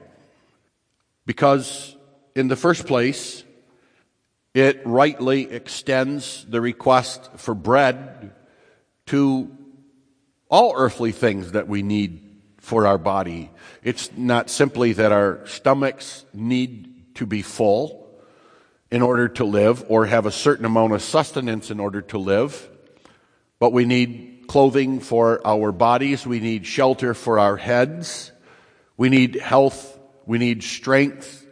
Because 1.25 1.95
in 2.35 2.47
the 2.47 2.55
first 2.55 2.85
place, 2.85 3.43
it 4.57 4.81
rightly 4.85 5.51
extends 5.51 6.43
the 6.49 6.59
request 6.59 7.29
for 7.35 7.53
bread 7.53 8.33
to 9.05 9.55
all 10.49 10.73
earthly 10.75 11.11
things 11.11 11.51
that 11.51 11.67
we 11.67 11.83
need 11.83 12.41
for 12.57 12.87
our 12.87 12.97
body. 12.97 13.51
It's 13.83 14.09
not 14.17 14.49
simply 14.49 14.93
that 14.93 15.11
our 15.11 15.45
stomachs 15.45 16.25
need 16.33 17.13
to 17.17 17.27
be 17.27 17.43
full 17.43 18.09
in 18.89 19.03
order 19.03 19.27
to 19.27 19.45
live 19.45 19.85
or 19.89 20.07
have 20.07 20.25
a 20.25 20.31
certain 20.31 20.65
amount 20.65 20.93
of 20.93 21.03
sustenance 21.03 21.69
in 21.69 21.79
order 21.79 22.01
to 22.01 22.17
live, 22.17 22.67
but 23.59 23.71
we 23.71 23.85
need 23.85 24.45
clothing 24.47 25.01
for 25.01 25.39
our 25.45 25.71
bodies, 25.71 26.25
we 26.25 26.39
need 26.39 26.65
shelter 26.65 27.13
for 27.13 27.37
our 27.37 27.57
heads, 27.57 28.31
we 28.97 29.09
need 29.09 29.35
health, 29.35 29.99
we 30.25 30.39
need 30.39 30.63
strength. 30.63 31.45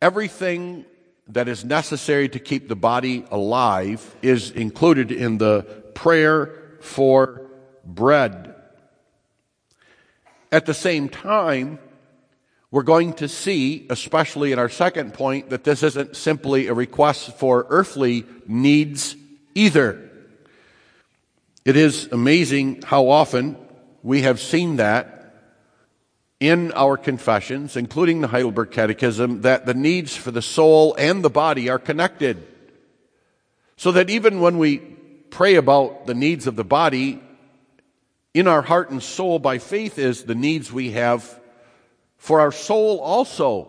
Everything 0.00 0.86
that 1.28 1.48
is 1.48 1.64
necessary 1.64 2.28
to 2.28 2.38
keep 2.38 2.68
the 2.68 2.76
body 2.76 3.24
alive 3.30 4.14
is 4.22 4.50
included 4.50 5.10
in 5.10 5.38
the 5.38 5.62
prayer 5.94 6.54
for 6.80 7.42
bread. 7.84 8.54
At 10.52 10.66
the 10.66 10.74
same 10.74 11.08
time, 11.08 11.78
we're 12.70 12.82
going 12.82 13.14
to 13.14 13.28
see, 13.28 13.86
especially 13.90 14.52
in 14.52 14.58
our 14.58 14.68
second 14.68 15.14
point, 15.14 15.50
that 15.50 15.64
this 15.64 15.82
isn't 15.82 16.16
simply 16.16 16.68
a 16.68 16.74
request 16.74 17.36
for 17.38 17.66
earthly 17.70 18.24
needs 18.46 19.16
either. 19.54 20.10
It 21.64 21.76
is 21.76 22.08
amazing 22.12 22.82
how 22.82 23.08
often 23.08 23.56
we 24.02 24.22
have 24.22 24.40
seen 24.40 24.76
that 24.76 25.15
in 26.38 26.72
our 26.72 26.96
confessions, 26.96 27.76
including 27.76 28.20
the 28.20 28.28
Heidelberg 28.28 28.70
Catechism, 28.70 29.42
that 29.42 29.66
the 29.66 29.74
needs 29.74 30.16
for 30.16 30.30
the 30.30 30.42
soul 30.42 30.94
and 30.98 31.24
the 31.24 31.30
body 31.30 31.70
are 31.70 31.78
connected. 31.78 32.46
So 33.76 33.92
that 33.92 34.10
even 34.10 34.40
when 34.40 34.58
we 34.58 34.78
pray 35.30 35.54
about 35.54 36.06
the 36.06 36.14
needs 36.14 36.46
of 36.46 36.56
the 36.56 36.64
body, 36.64 37.22
in 38.34 38.46
our 38.46 38.60
heart 38.60 38.90
and 38.90 39.02
soul 39.02 39.38
by 39.38 39.56
faith 39.56 39.98
is 39.98 40.24
the 40.24 40.34
needs 40.34 40.70
we 40.70 40.90
have 40.90 41.40
for 42.18 42.40
our 42.40 42.52
soul 42.52 43.00
also. 43.00 43.68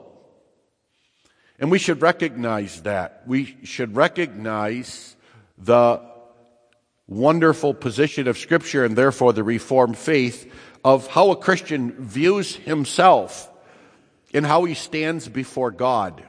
And 1.58 1.72
we 1.72 1.80
should 1.80 2.02
recognize 2.02 2.82
that. 2.82 3.24
We 3.26 3.58
should 3.64 3.96
recognize 3.96 5.16
the 5.58 6.02
wonderful 7.08 7.74
position 7.74 8.28
of 8.28 8.38
Scripture 8.38 8.84
and 8.84 8.98
therefore 8.98 9.32
the 9.32 9.44
Reformed 9.44 9.98
faith 9.98 10.52
of 10.88 11.06
how 11.08 11.32
a 11.32 11.36
Christian 11.36 11.92
views 11.92 12.56
himself 12.56 13.52
and 14.34 14.46
how 14.46 14.64
he 14.64 14.74
stands 14.74 15.28
before 15.28 15.70
God. 15.70 16.24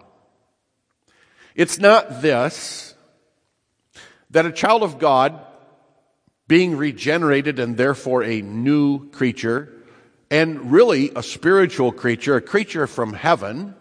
It's 1.54 1.78
not 1.78 2.22
this 2.22 2.96
that 4.30 4.46
a 4.46 4.50
child 4.50 4.82
of 4.82 4.98
God, 4.98 5.38
being 6.48 6.76
regenerated 6.76 7.60
and 7.60 7.76
therefore 7.76 8.24
a 8.24 8.42
new 8.42 9.08
creature, 9.10 9.72
and 10.28 10.72
really 10.72 11.12
a 11.14 11.22
spiritual 11.22 11.92
creature, 11.92 12.34
a 12.34 12.40
creature 12.40 12.88
from 12.88 13.12
heaven, 13.12 13.76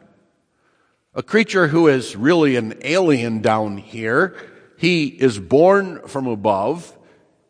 a 1.15 1.23
creature 1.23 1.69
who 1.69 1.87
is 1.87 2.15
really 2.15 2.55
an 2.55 2.75
alien 2.81 3.41
down 3.41 3.77
here, 3.77 4.35
he 4.77 5.07
is 5.07 5.39
born 5.39 6.07
from 6.07 6.27
above 6.27 6.95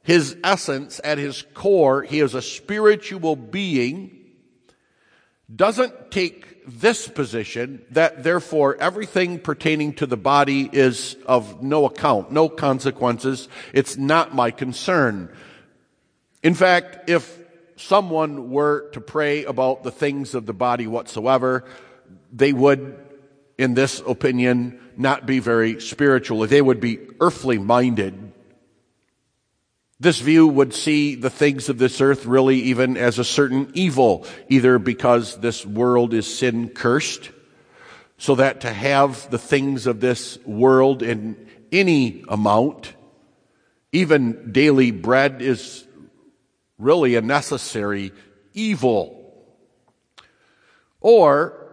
his 0.07 0.37
essence, 0.41 1.01
at 1.03 1.17
his 1.17 1.43
core, 1.53 2.01
he 2.01 2.21
is 2.21 2.33
a 2.33 2.41
spiritual 2.41 3.35
being, 3.35 4.17
doesn't 5.53 6.11
take 6.11 6.63
this 6.65 7.09
position 7.09 7.83
that 7.91 8.23
therefore 8.23 8.77
everything 8.79 9.37
pertaining 9.37 9.91
to 9.95 10.05
the 10.05 10.15
body 10.15 10.69
is 10.71 11.17
of 11.25 11.61
no 11.61 11.83
account, 11.83 12.31
no 12.31 12.47
consequences. 12.47 13.49
It's 13.73 13.97
not 13.97 14.33
my 14.33 14.49
concern. 14.49 15.29
In 16.41 16.53
fact, 16.53 17.09
if 17.09 17.37
someone 17.75 18.49
were 18.49 18.89
to 18.91 19.01
pray 19.01 19.43
about 19.43 19.83
the 19.83 19.91
things 19.91 20.35
of 20.35 20.45
the 20.45 20.53
body 20.53 20.87
whatsoever, 20.87 21.65
they 22.31 22.53
would, 22.53 22.97
in 23.57 23.73
this 23.73 24.01
opinion, 24.07 24.79
not 24.95 25.25
be 25.25 25.39
very 25.39 25.81
spiritual. 25.81 26.47
They 26.47 26.61
would 26.61 26.79
be 26.79 26.99
earthly 27.19 27.57
minded. 27.57 28.31
This 29.99 30.19
view 30.19 30.47
would 30.47 30.75
see 30.75 31.15
the 31.15 31.31
things 31.31 31.69
of 31.69 31.79
this 31.79 32.01
earth 32.01 32.25
really 32.25 32.57
even 32.57 32.97
as 32.97 33.17
a 33.17 33.23
certain 33.23 33.71
evil, 33.73 34.27
either 34.47 34.77
because 34.77 35.37
this 35.37 35.65
world 35.65 36.13
is 36.13 36.37
sin 36.37 36.69
cursed, 36.69 37.31
so 38.19 38.35
that 38.35 38.61
to 38.61 38.71
have 38.71 39.29
the 39.31 39.39
things 39.39 39.87
of 39.87 39.99
this 39.99 40.37
world 40.45 41.01
in 41.01 41.47
any 41.71 42.23
amount, 42.27 42.93
even 43.91 44.51
daily 44.51 44.91
bread, 44.91 45.41
is 45.41 45.87
really 46.77 47.15
a 47.15 47.21
necessary 47.21 48.11
evil. 48.53 49.15
Or 51.01 51.67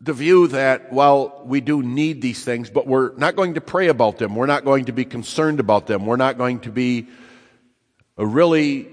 the 0.00 0.14
view 0.14 0.48
that, 0.48 0.90
well, 0.92 1.42
we 1.44 1.60
do 1.60 1.82
need 1.82 2.22
these 2.22 2.44
things, 2.44 2.70
but 2.70 2.86
we're 2.86 3.14
not 3.16 3.36
going 3.36 3.54
to 3.54 3.60
pray 3.60 3.88
about 3.88 4.18
them. 4.18 4.34
We're 4.34 4.46
not 4.46 4.64
going 4.64 4.86
to 4.86 4.92
be 4.92 5.04
concerned 5.04 5.60
about 5.60 5.86
them. 5.86 6.06
We're 6.06 6.16
not 6.16 6.38
going 6.38 6.60
to 6.60 6.70
be 6.70 7.08
really 8.16 8.88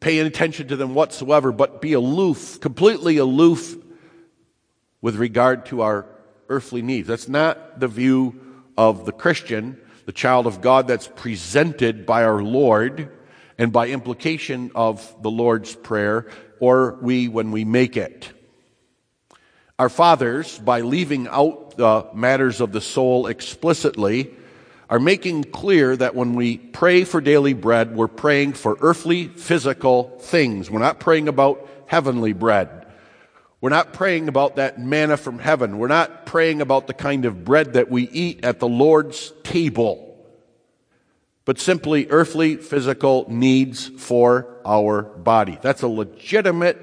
paying 0.00 0.26
attention 0.26 0.68
to 0.68 0.76
them 0.76 0.94
whatsoever, 0.94 1.52
but 1.52 1.80
be 1.80 1.94
aloof, 1.94 2.60
completely 2.60 3.16
aloof 3.16 3.76
with 5.00 5.16
regard 5.16 5.66
to 5.66 5.82
our 5.82 6.06
earthly 6.48 6.82
needs. 6.82 7.08
That's 7.08 7.28
not 7.28 7.80
the 7.80 7.88
view 7.88 8.40
of 8.76 9.06
the 9.06 9.12
Christian, 9.12 9.80
the 10.06 10.12
child 10.12 10.46
of 10.46 10.60
God 10.60 10.88
that's 10.88 11.08
presented 11.08 12.06
by 12.06 12.24
our 12.24 12.42
Lord 12.42 13.10
and 13.56 13.72
by 13.72 13.88
implication 13.88 14.70
of 14.74 15.22
the 15.22 15.30
Lord's 15.30 15.74
Prayer, 15.74 16.30
or 16.60 16.98
we 17.00 17.28
when 17.28 17.50
we 17.50 17.64
make 17.64 17.96
it. 17.96 18.30
Our 19.78 19.88
fathers, 19.88 20.58
by 20.58 20.82
leaving 20.82 21.28
out 21.28 21.76
the 21.76 22.08
matters 22.14 22.60
of 22.60 22.72
the 22.72 22.80
soul 22.80 23.26
explicitly, 23.26 24.34
are 24.94 25.00
making 25.00 25.42
clear 25.42 25.96
that 25.96 26.14
when 26.14 26.34
we 26.34 26.56
pray 26.56 27.02
for 27.02 27.20
daily 27.20 27.52
bread, 27.52 27.96
we're 27.96 28.06
praying 28.06 28.52
for 28.52 28.78
earthly, 28.80 29.26
physical 29.26 30.16
things. 30.20 30.70
We're 30.70 30.78
not 30.78 31.00
praying 31.00 31.26
about 31.26 31.68
heavenly 31.86 32.32
bread. 32.32 32.86
We're 33.60 33.70
not 33.70 33.92
praying 33.92 34.28
about 34.28 34.54
that 34.54 34.78
manna 34.78 35.16
from 35.16 35.40
heaven. 35.40 35.78
We're 35.78 35.88
not 35.88 36.26
praying 36.26 36.60
about 36.60 36.86
the 36.86 36.94
kind 36.94 37.24
of 37.24 37.44
bread 37.44 37.72
that 37.72 37.90
we 37.90 38.04
eat 38.04 38.44
at 38.44 38.60
the 38.60 38.68
Lord's 38.68 39.32
table 39.42 40.04
but 41.44 41.58
simply 41.58 42.06
earthly 42.08 42.56
physical 42.56 43.26
needs 43.28 43.88
for 43.88 44.56
our 44.64 45.02
body. 45.02 45.58
That's 45.60 45.82
a 45.82 45.88
legitimate 45.88 46.78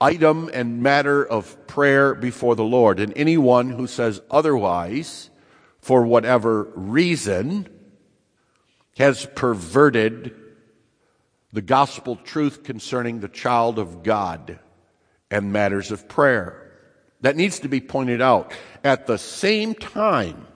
item 0.00 0.50
and 0.54 0.82
matter 0.82 1.24
of 1.24 1.66
prayer 1.66 2.14
before 2.14 2.56
the 2.56 2.64
Lord. 2.64 2.98
And 2.98 3.12
anyone 3.16 3.70
who 3.70 3.86
says 3.86 4.22
otherwise, 4.30 5.30
for 5.82 6.06
whatever 6.06 6.64
reason, 6.74 7.68
has 8.96 9.26
perverted 9.34 10.34
the 11.52 11.60
gospel 11.60 12.16
truth 12.16 12.62
concerning 12.62 13.20
the 13.20 13.28
child 13.28 13.78
of 13.78 14.02
God 14.02 14.58
and 15.30 15.52
matters 15.52 15.90
of 15.90 16.08
prayer. 16.08 16.72
That 17.20 17.36
needs 17.36 17.60
to 17.60 17.68
be 17.68 17.80
pointed 17.80 18.22
out. 18.22 18.52
At 18.84 19.06
the 19.06 19.18
same 19.18 19.74
time, 19.74 20.46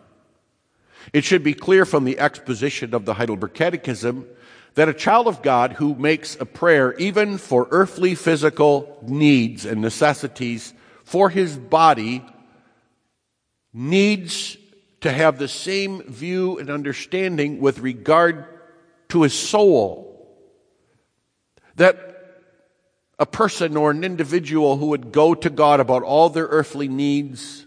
it 1.12 1.24
should 1.24 1.42
be 1.42 1.54
clear 1.54 1.84
from 1.84 2.04
the 2.04 2.18
exposition 2.18 2.94
of 2.94 3.04
the 3.04 3.14
Heidelberg 3.14 3.54
Catechism 3.54 4.26
that 4.74 4.88
a 4.88 4.94
child 4.94 5.26
of 5.26 5.42
God 5.42 5.72
who 5.72 5.94
makes 5.94 6.36
a 6.36 6.44
prayer, 6.44 6.94
even 6.94 7.38
for 7.38 7.66
earthly 7.70 8.14
physical 8.14 8.98
needs 9.02 9.64
and 9.64 9.80
necessities 9.80 10.74
for 11.04 11.30
his 11.30 11.56
body, 11.56 12.24
needs 13.72 14.56
to 15.00 15.12
have 15.12 15.38
the 15.38 15.48
same 15.48 16.02
view 16.02 16.58
and 16.58 16.70
understanding 16.70 17.60
with 17.60 17.78
regard 17.80 18.44
to 19.08 19.22
his 19.22 19.34
soul. 19.34 20.04
That 21.76 22.06
a 23.18 23.26
person 23.26 23.76
or 23.76 23.90
an 23.90 24.04
individual 24.04 24.76
who 24.76 24.86
would 24.86 25.12
go 25.12 25.34
to 25.34 25.50
God 25.50 25.80
about 25.80 26.02
all 26.02 26.28
their 26.28 26.46
earthly 26.46 26.88
needs 26.88 27.66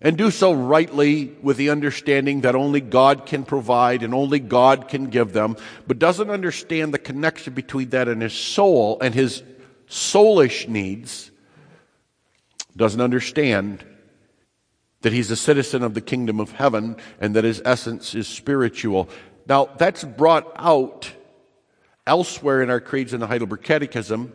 and 0.00 0.16
do 0.16 0.30
so 0.30 0.52
rightly 0.52 1.36
with 1.42 1.56
the 1.56 1.70
understanding 1.70 2.42
that 2.42 2.54
only 2.54 2.80
God 2.80 3.26
can 3.26 3.44
provide 3.44 4.02
and 4.02 4.14
only 4.14 4.38
God 4.38 4.88
can 4.88 5.06
give 5.06 5.32
them, 5.32 5.56
but 5.86 5.98
doesn't 5.98 6.30
understand 6.30 6.94
the 6.94 6.98
connection 6.98 7.52
between 7.52 7.90
that 7.90 8.08
and 8.08 8.22
his 8.22 8.34
soul 8.34 8.98
and 9.00 9.14
his 9.14 9.42
soulish 9.88 10.68
needs, 10.68 11.30
doesn't 12.76 13.00
understand 13.00 13.84
that 15.02 15.12
he's 15.12 15.30
a 15.30 15.36
citizen 15.36 15.82
of 15.82 15.94
the 15.94 16.00
kingdom 16.00 16.40
of 16.40 16.52
heaven 16.52 16.96
and 17.20 17.36
that 17.36 17.44
his 17.44 17.62
essence 17.64 18.14
is 18.14 18.26
spiritual. 18.26 19.08
Now, 19.46 19.66
that's 19.76 20.04
brought 20.04 20.50
out 20.56 21.12
elsewhere 22.06 22.62
in 22.62 22.70
our 22.70 22.80
creeds 22.80 23.14
in 23.14 23.20
the 23.20 23.26
Heidelberg 23.26 23.62
Catechism 23.62 24.32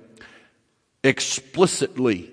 explicitly, 1.04 2.32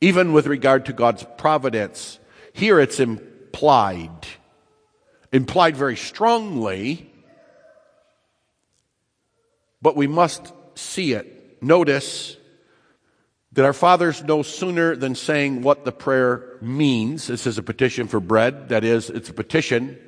even 0.00 0.32
with 0.32 0.46
regard 0.46 0.86
to 0.86 0.92
God's 0.92 1.24
providence 1.38 2.18
here 2.56 2.80
it's 2.80 3.00
implied, 3.00 4.26
implied 5.30 5.76
very 5.76 5.94
strongly, 5.94 7.12
but 9.82 9.94
we 9.94 10.06
must 10.06 10.54
see 10.74 11.12
it. 11.12 11.62
Notice 11.62 12.35
that 13.56 13.64
our 13.64 13.72
fathers 13.72 14.22
no 14.22 14.42
sooner 14.42 14.94
than 14.94 15.14
saying 15.14 15.62
what 15.62 15.86
the 15.86 15.92
prayer 15.92 16.58
means. 16.60 17.26
This 17.26 17.46
is 17.46 17.56
a 17.56 17.62
petition 17.62 18.06
for 18.06 18.20
bread. 18.20 18.68
That 18.68 18.84
is, 18.84 19.08
it's 19.08 19.30
a 19.30 19.32
petition 19.32 19.98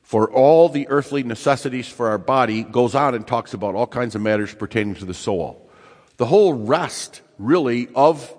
for 0.00 0.30
all 0.32 0.70
the 0.70 0.88
earthly 0.88 1.22
necessities 1.22 1.88
for 1.88 2.08
our 2.08 2.16
body, 2.16 2.62
goes 2.62 2.94
on 2.94 3.14
and 3.14 3.26
talks 3.26 3.52
about 3.52 3.74
all 3.74 3.86
kinds 3.86 4.14
of 4.14 4.22
matters 4.22 4.54
pertaining 4.54 4.94
to 4.94 5.04
the 5.04 5.12
soul. 5.12 5.70
The 6.16 6.24
whole 6.24 6.54
rest, 6.54 7.20
really, 7.38 7.88
of 7.94 8.34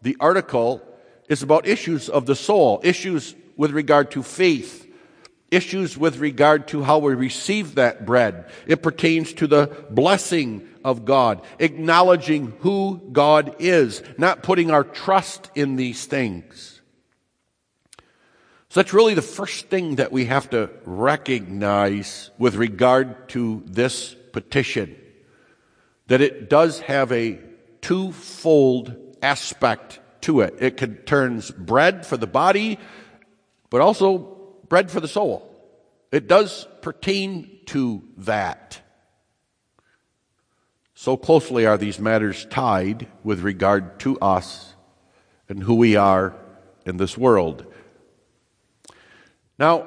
the 0.00 0.16
article 0.18 0.80
is 1.28 1.42
about 1.42 1.66
issues 1.66 2.08
of 2.08 2.24
the 2.24 2.36
soul, 2.36 2.80
issues 2.82 3.34
with 3.58 3.72
regard 3.72 4.12
to 4.12 4.22
faith, 4.22 4.89
issues 5.50 5.98
with 5.98 6.18
regard 6.18 6.68
to 6.68 6.82
how 6.82 6.98
we 6.98 7.14
receive 7.14 7.74
that 7.74 8.06
bread. 8.06 8.50
It 8.66 8.82
pertains 8.82 9.32
to 9.34 9.46
the 9.46 9.84
blessing 9.90 10.68
of 10.84 11.04
God, 11.04 11.42
acknowledging 11.58 12.54
who 12.60 13.00
God 13.12 13.56
is, 13.58 14.02
not 14.16 14.42
putting 14.42 14.70
our 14.70 14.84
trust 14.84 15.50
in 15.54 15.76
these 15.76 16.06
things. 16.06 16.80
So 18.68 18.80
that's 18.80 18.92
really 18.92 19.14
the 19.14 19.22
first 19.22 19.66
thing 19.66 19.96
that 19.96 20.12
we 20.12 20.26
have 20.26 20.50
to 20.50 20.70
recognize 20.84 22.30
with 22.38 22.54
regard 22.54 23.28
to 23.30 23.64
this 23.66 24.14
petition. 24.32 24.94
That 26.06 26.20
it 26.20 26.48
does 26.48 26.78
have 26.80 27.10
a 27.10 27.40
twofold 27.80 28.94
aspect 29.22 29.98
to 30.22 30.42
it. 30.42 30.54
It 30.60 30.76
concerns 30.76 31.50
bread 31.50 32.06
for 32.06 32.16
the 32.16 32.26
body, 32.26 32.78
but 33.70 33.80
also 33.80 34.39
bread 34.70 34.90
for 34.90 35.00
the 35.00 35.08
soul. 35.08 35.46
It 36.10 36.26
does 36.26 36.66
pertain 36.80 37.58
to 37.66 38.02
that. 38.16 38.80
So 40.94 41.18
closely 41.18 41.66
are 41.66 41.76
these 41.76 41.98
matters 41.98 42.46
tied 42.46 43.06
with 43.22 43.40
regard 43.40 44.00
to 44.00 44.18
us 44.20 44.74
and 45.48 45.62
who 45.62 45.74
we 45.74 45.96
are 45.96 46.34
in 46.86 46.96
this 46.96 47.18
world. 47.18 47.66
Now, 49.58 49.86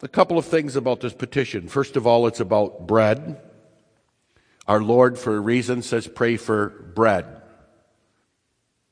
a 0.00 0.08
couple 0.08 0.38
of 0.38 0.46
things 0.46 0.74
about 0.76 1.00
this 1.00 1.12
petition. 1.12 1.68
First 1.68 1.96
of 1.96 2.06
all, 2.06 2.26
it's 2.26 2.40
about 2.40 2.86
bread. 2.86 3.40
Our 4.66 4.82
Lord, 4.82 5.18
for 5.18 5.36
a 5.36 5.40
reason, 5.40 5.82
says 5.82 6.08
pray 6.08 6.38
for 6.38 6.70
bread 6.70 7.42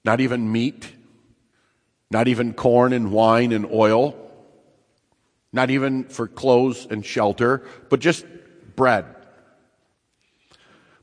not 0.04 0.20
even 0.20 0.50
meat, 0.50 0.90
not 2.10 2.28
even 2.28 2.54
corn 2.54 2.92
and 2.92 3.12
wine 3.12 3.52
and 3.52 3.66
oil, 3.70 4.29
not 5.52 5.70
even 5.70 6.04
for 6.04 6.28
clothes 6.28 6.86
and 6.88 7.04
shelter, 7.04 7.64
but 7.88 8.00
just 8.00 8.24
bread. 8.76 9.04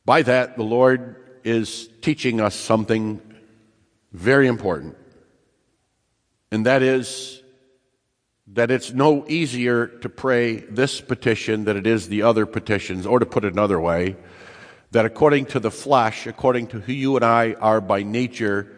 By 0.06 0.22
that, 0.22 0.56
the 0.56 0.64
Lord 0.64 1.16
is 1.44 1.90
teaching 2.02 2.40
us 2.40 2.56
something 2.56 3.22
very 4.14 4.48
important. 4.48 4.96
And 6.52 6.66
that 6.66 6.82
is 6.82 7.44
that 8.54 8.72
it's 8.72 8.94
no 8.94 9.26
easier 9.28 9.88
to 9.88 10.08
pray 10.08 10.56
this 10.56 11.02
petition 11.02 11.66
than 11.66 11.76
it 11.76 11.86
is 11.86 12.08
the 12.08 12.22
other 12.22 12.46
petitions, 12.46 13.06
or 13.06 13.20
to 13.20 13.26
put 13.26 13.44
it 13.44 13.52
another 13.52 13.80
way, 13.80 14.16
that 14.92 15.06
according 15.06 15.46
to 15.48 15.60
the 15.60 15.70
flesh, 15.70 16.26
according 16.26 16.68
to 16.68 16.80
who 16.80 16.94
you 16.94 17.18
and 17.18 17.26
I 17.26 17.54
are 17.54 17.82
by 17.82 18.04
nature, 18.04 18.78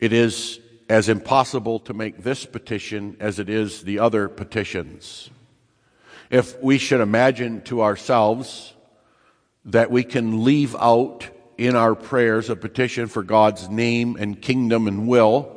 it 0.00 0.14
is 0.14 0.58
as 0.88 1.08
impossible 1.08 1.80
to 1.80 1.94
make 1.94 2.22
this 2.22 2.44
petition 2.46 3.16
as 3.18 3.38
it 3.38 3.48
is 3.48 3.82
the 3.82 3.98
other 3.98 4.28
petitions. 4.28 5.30
If 6.30 6.60
we 6.62 6.78
should 6.78 7.00
imagine 7.00 7.62
to 7.62 7.82
ourselves 7.82 8.74
that 9.66 9.90
we 9.90 10.04
can 10.04 10.44
leave 10.44 10.76
out 10.76 11.28
in 11.58 11.74
our 11.74 11.94
prayers 11.94 12.50
a 12.50 12.56
petition 12.56 13.08
for 13.08 13.22
God's 13.22 13.68
name 13.68 14.16
and 14.18 14.40
kingdom 14.40 14.86
and 14.86 15.08
will, 15.08 15.52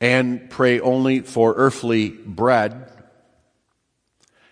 and 0.00 0.50
pray 0.50 0.80
only 0.80 1.20
for 1.20 1.54
earthly 1.56 2.10
bread, 2.10 2.90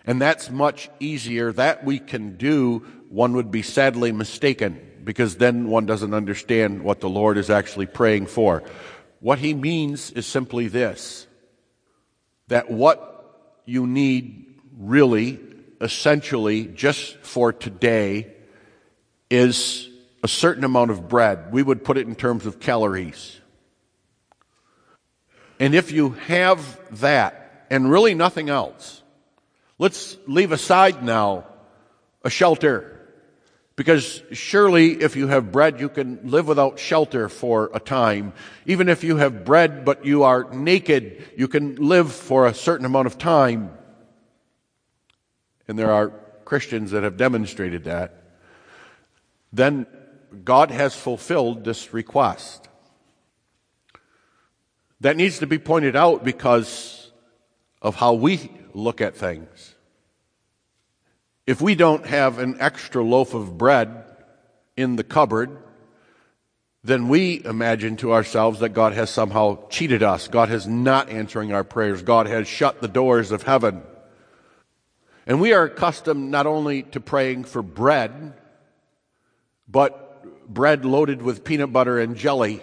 and 0.05 0.21
that's 0.21 0.49
much 0.49 0.89
easier. 0.99 1.51
That 1.51 1.83
we 1.83 1.99
can 1.99 2.37
do, 2.37 2.79
one 3.09 3.33
would 3.33 3.51
be 3.51 3.61
sadly 3.61 4.11
mistaken 4.11 4.93
because 5.03 5.35
then 5.35 5.67
one 5.67 5.85
doesn't 5.85 6.13
understand 6.13 6.83
what 6.83 7.01
the 7.01 7.09
Lord 7.09 7.37
is 7.37 7.49
actually 7.49 7.85
praying 7.85 8.27
for. 8.27 8.63
What 9.23 9.39
he 9.39 9.53
means 9.53 10.11
is 10.11 10.25
simply 10.25 10.67
this 10.67 11.27
that 12.49 12.69
what 12.69 13.39
you 13.63 13.87
need 13.87 14.59
really, 14.77 15.39
essentially, 15.79 16.65
just 16.65 17.15
for 17.19 17.53
today 17.53 18.33
is 19.29 19.89
a 20.23 20.27
certain 20.27 20.65
amount 20.65 20.91
of 20.91 21.07
bread. 21.07 21.53
We 21.53 21.63
would 21.63 21.85
put 21.85 21.97
it 21.97 22.05
in 22.05 22.15
terms 22.15 22.45
of 22.45 22.59
calories. 22.59 23.39
And 25.57 25.73
if 25.73 25.93
you 25.93 26.09
have 26.27 26.77
that 26.99 27.65
and 27.69 27.89
really 27.89 28.15
nothing 28.15 28.49
else, 28.49 29.01
let's 29.79 30.17
leave 30.27 30.51
aside 30.51 31.01
now 31.01 31.47
a 32.25 32.29
shelter. 32.29 33.02
Because 33.75 34.21
surely 34.31 35.01
if 35.01 35.15
you 35.15 35.27
have 35.27 35.51
bread, 35.51 35.79
you 35.79 35.89
can 35.89 36.19
live 36.23 36.47
without 36.47 36.77
shelter 36.77 37.27
for 37.27 37.71
a 37.73 37.79
time. 37.79 38.33
Even 38.65 38.87
if 38.87 39.03
you 39.03 39.17
have 39.17 39.45
bread 39.45 39.83
but 39.83 40.05
you 40.05 40.23
are 40.23 40.43
naked, 40.53 41.23
you 41.35 41.47
can 41.47 41.75
live 41.75 42.11
for 42.11 42.45
a 42.45 42.53
certain 42.53 42.85
amount 42.85 43.07
of 43.07 43.17
time. 43.17 43.75
And 45.67 45.79
there 45.79 45.91
are 45.91 46.09
Christians 46.45 46.91
that 46.91 47.03
have 47.03 47.17
demonstrated 47.17 47.85
that. 47.85 48.21
Then 49.51 49.87
God 50.43 50.69
has 50.69 50.95
fulfilled 50.95 51.63
this 51.63 51.93
request. 51.93 52.67
That 55.01 55.17
needs 55.17 55.39
to 55.39 55.47
be 55.47 55.57
pointed 55.57 55.95
out 55.95 56.23
because 56.23 57.11
of 57.81 57.95
how 57.95 58.13
we 58.13 58.51
look 58.73 59.01
at 59.01 59.15
things. 59.15 59.72
If 61.45 61.61
we 61.61 61.75
don't 61.75 62.05
have 62.05 62.39
an 62.39 62.57
extra 62.59 63.03
loaf 63.03 63.33
of 63.33 63.57
bread 63.57 64.05
in 64.77 64.95
the 64.95 65.03
cupboard, 65.03 65.57
then 66.83 67.07
we 67.07 67.43
imagine 67.43 67.97
to 67.97 68.13
ourselves 68.13 68.59
that 68.59 68.69
God 68.69 68.93
has 68.93 69.09
somehow 69.09 69.67
cheated 69.69 70.03
us. 70.03 70.27
God 70.27 70.49
has 70.49 70.67
not 70.67 71.09
answering 71.09 71.53
our 71.53 71.63
prayers. 71.63 72.01
God 72.01 72.27
has 72.27 72.47
shut 72.47 72.81
the 72.81 72.87
doors 72.87 73.31
of 73.31 73.43
heaven. 73.43 73.83
And 75.25 75.39
we 75.39 75.53
are 75.53 75.63
accustomed 75.63 76.31
not 76.31 76.45
only 76.45 76.83
to 76.83 76.99
praying 76.99 77.45
for 77.45 77.61
bread, 77.61 78.33
but 79.67 80.53
bread 80.53 80.83
loaded 80.83 81.21
with 81.21 81.43
peanut 81.43 81.71
butter 81.71 81.99
and 81.99 82.17
jelly 82.17 82.61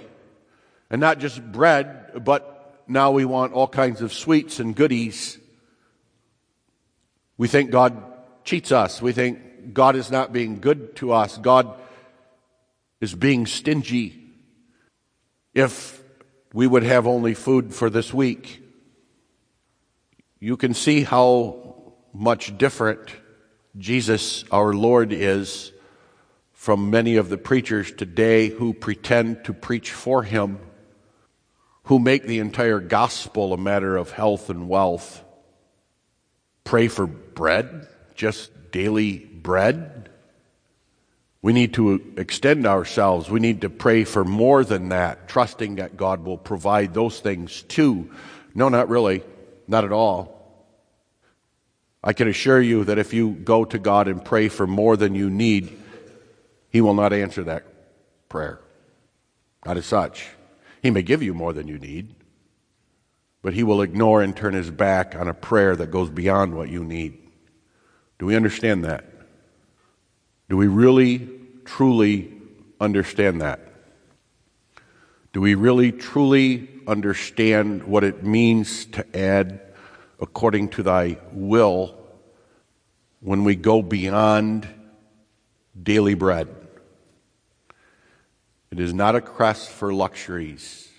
and 0.90 1.00
not 1.00 1.18
just 1.18 1.40
bread, 1.52 2.24
but 2.24 2.82
now 2.88 3.12
we 3.12 3.24
want 3.24 3.52
all 3.52 3.68
kinds 3.68 4.02
of 4.02 4.12
sweets 4.12 4.58
and 4.58 4.74
goodies. 4.74 5.38
We 7.38 7.48
think 7.48 7.70
God 7.70 8.09
cheats 8.44 8.72
us. 8.72 9.00
We 9.00 9.12
think 9.12 9.72
God 9.72 9.96
is 9.96 10.10
not 10.10 10.32
being 10.32 10.60
good 10.60 10.96
to 10.96 11.12
us. 11.12 11.38
God 11.38 11.74
is 13.00 13.14
being 13.14 13.46
stingy. 13.46 14.16
If 15.54 16.02
we 16.52 16.66
would 16.66 16.82
have 16.82 17.06
only 17.06 17.34
food 17.34 17.74
for 17.74 17.90
this 17.90 18.12
week, 18.12 18.62
you 20.38 20.56
can 20.56 20.74
see 20.74 21.02
how 21.02 21.92
much 22.12 22.56
different 22.56 23.10
Jesus, 23.78 24.44
our 24.50 24.72
Lord, 24.72 25.12
is 25.12 25.72
from 26.52 26.90
many 26.90 27.16
of 27.16 27.28
the 27.28 27.38
preachers 27.38 27.92
today 27.92 28.48
who 28.48 28.74
pretend 28.74 29.44
to 29.44 29.52
preach 29.52 29.92
for 29.92 30.22
him 30.22 30.58
who 31.84 31.98
make 31.98 32.24
the 32.24 32.38
entire 32.38 32.78
gospel 32.78 33.52
a 33.52 33.56
matter 33.56 33.96
of 33.96 34.12
health 34.12 34.48
and 34.48 34.68
wealth 34.68 35.24
pray 36.62 36.86
for 36.86 37.04
bread, 37.04 37.88
just 38.20 38.70
daily 38.70 39.16
bread. 39.16 40.10
We 41.40 41.54
need 41.54 41.72
to 41.74 42.12
extend 42.18 42.66
ourselves. 42.66 43.30
We 43.30 43.40
need 43.40 43.62
to 43.62 43.70
pray 43.70 44.04
for 44.04 44.26
more 44.26 44.62
than 44.62 44.90
that, 44.90 45.26
trusting 45.26 45.76
that 45.76 45.96
God 45.96 46.22
will 46.22 46.36
provide 46.36 46.92
those 46.92 47.18
things 47.18 47.62
too. 47.62 48.10
No, 48.54 48.68
not 48.68 48.90
really. 48.90 49.22
Not 49.66 49.86
at 49.86 49.92
all. 49.92 50.36
I 52.04 52.12
can 52.12 52.28
assure 52.28 52.60
you 52.60 52.84
that 52.84 52.98
if 52.98 53.14
you 53.14 53.30
go 53.30 53.64
to 53.64 53.78
God 53.78 54.06
and 54.06 54.22
pray 54.22 54.48
for 54.48 54.66
more 54.66 54.98
than 54.98 55.14
you 55.14 55.30
need, 55.30 55.74
He 56.68 56.82
will 56.82 56.94
not 56.94 57.14
answer 57.14 57.42
that 57.44 57.64
prayer. 58.28 58.60
Not 59.64 59.78
as 59.78 59.86
such. 59.86 60.28
He 60.82 60.90
may 60.90 61.02
give 61.02 61.22
you 61.22 61.32
more 61.32 61.54
than 61.54 61.68
you 61.68 61.78
need, 61.78 62.14
but 63.40 63.54
he 63.54 63.62
will 63.62 63.80
ignore 63.80 64.22
and 64.22 64.36
turn 64.36 64.52
his 64.52 64.70
back 64.70 65.14
on 65.14 65.26
a 65.26 65.34
prayer 65.34 65.74
that 65.74 65.90
goes 65.90 66.10
beyond 66.10 66.54
what 66.54 66.68
you 66.68 66.84
need. 66.84 67.29
Do 68.20 68.26
we 68.26 68.36
understand 68.36 68.84
that? 68.84 69.06
Do 70.50 70.58
we 70.58 70.66
really, 70.66 71.26
truly 71.64 72.30
understand 72.78 73.40
that? 73.40 73.60
Do 75.32 75.40
we 75.40 75.54
really, 75.54 75.90
truly 75.90 76.68
understand 76.86 77.84
what 77.84 78.04
it 78.04 78.22
means 78.22 78.84
to 78.86 79.16
add 79.16 79.62
according 80.20 80.68
to 80.68 80.82
thy 80.82 81.16
will 81.32 81.98
when 83.20 83.42
we 83.42 83.56
go 83.56 83.80
beyond 83.80 84.68
daily 85.82 86.12
bread? 86.12 86.48
It 88.70 88.80
is 88.80 88.92
not 88.92 89.16
a 89.16 89.22
quest 89.22 89.70
for 89.70 89.94
luxuries. 89.94 90.90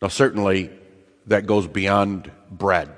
Now, 0.00 0.08
certainly, 0.08 0.70
that 1.26 1.44
goes 1.44 1.66
beyond 1.66 2.30
bread. 2.50 2.97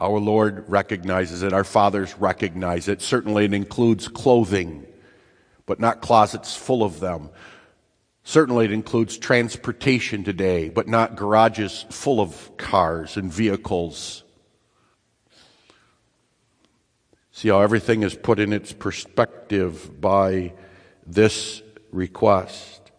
Our 0.00 0.20
Lord 0.20 0.64
recognizes 0.68 1.42
it. 1.42 1.52
Our 1.52 1.64
fathers 1.64 2.16
recognize 2.18 2.86
it. 2.86 3.02
Certainly, 3.02 3.46
it 3.46 3.54
includes 3.54 4.06
clothing, 4.06 4.86
but 5.66 5.80
not 5.80 6.00
closets 6.00 6.56
full 6.56 6.84
of 6.84 7.00
them. 7.00 7.30
Certainly, 8.22 8.66
it 8.66 8.72
includes 8.72 9.18
transportation 9.18 10.22
today, 10.22 10.68
but 10.68 10.86
not 10.86 11.16
garages 11.16 11.84
full 11.90 12.20
of 12.20 12.56
cars 12.56 13.16
and 13.16 13.32
vehicles. 13.32 14.22
See 17.32 17.48
how 17.48 17.60
everything 17.60 18.04
is 18.04 18.14
put 18.14 18.38
in 18.38 18.52
its 18.52 18.72
perspective 18.72 20.00
by 20.00 20.52
this 21.06 21.62
request. 21.90 22.92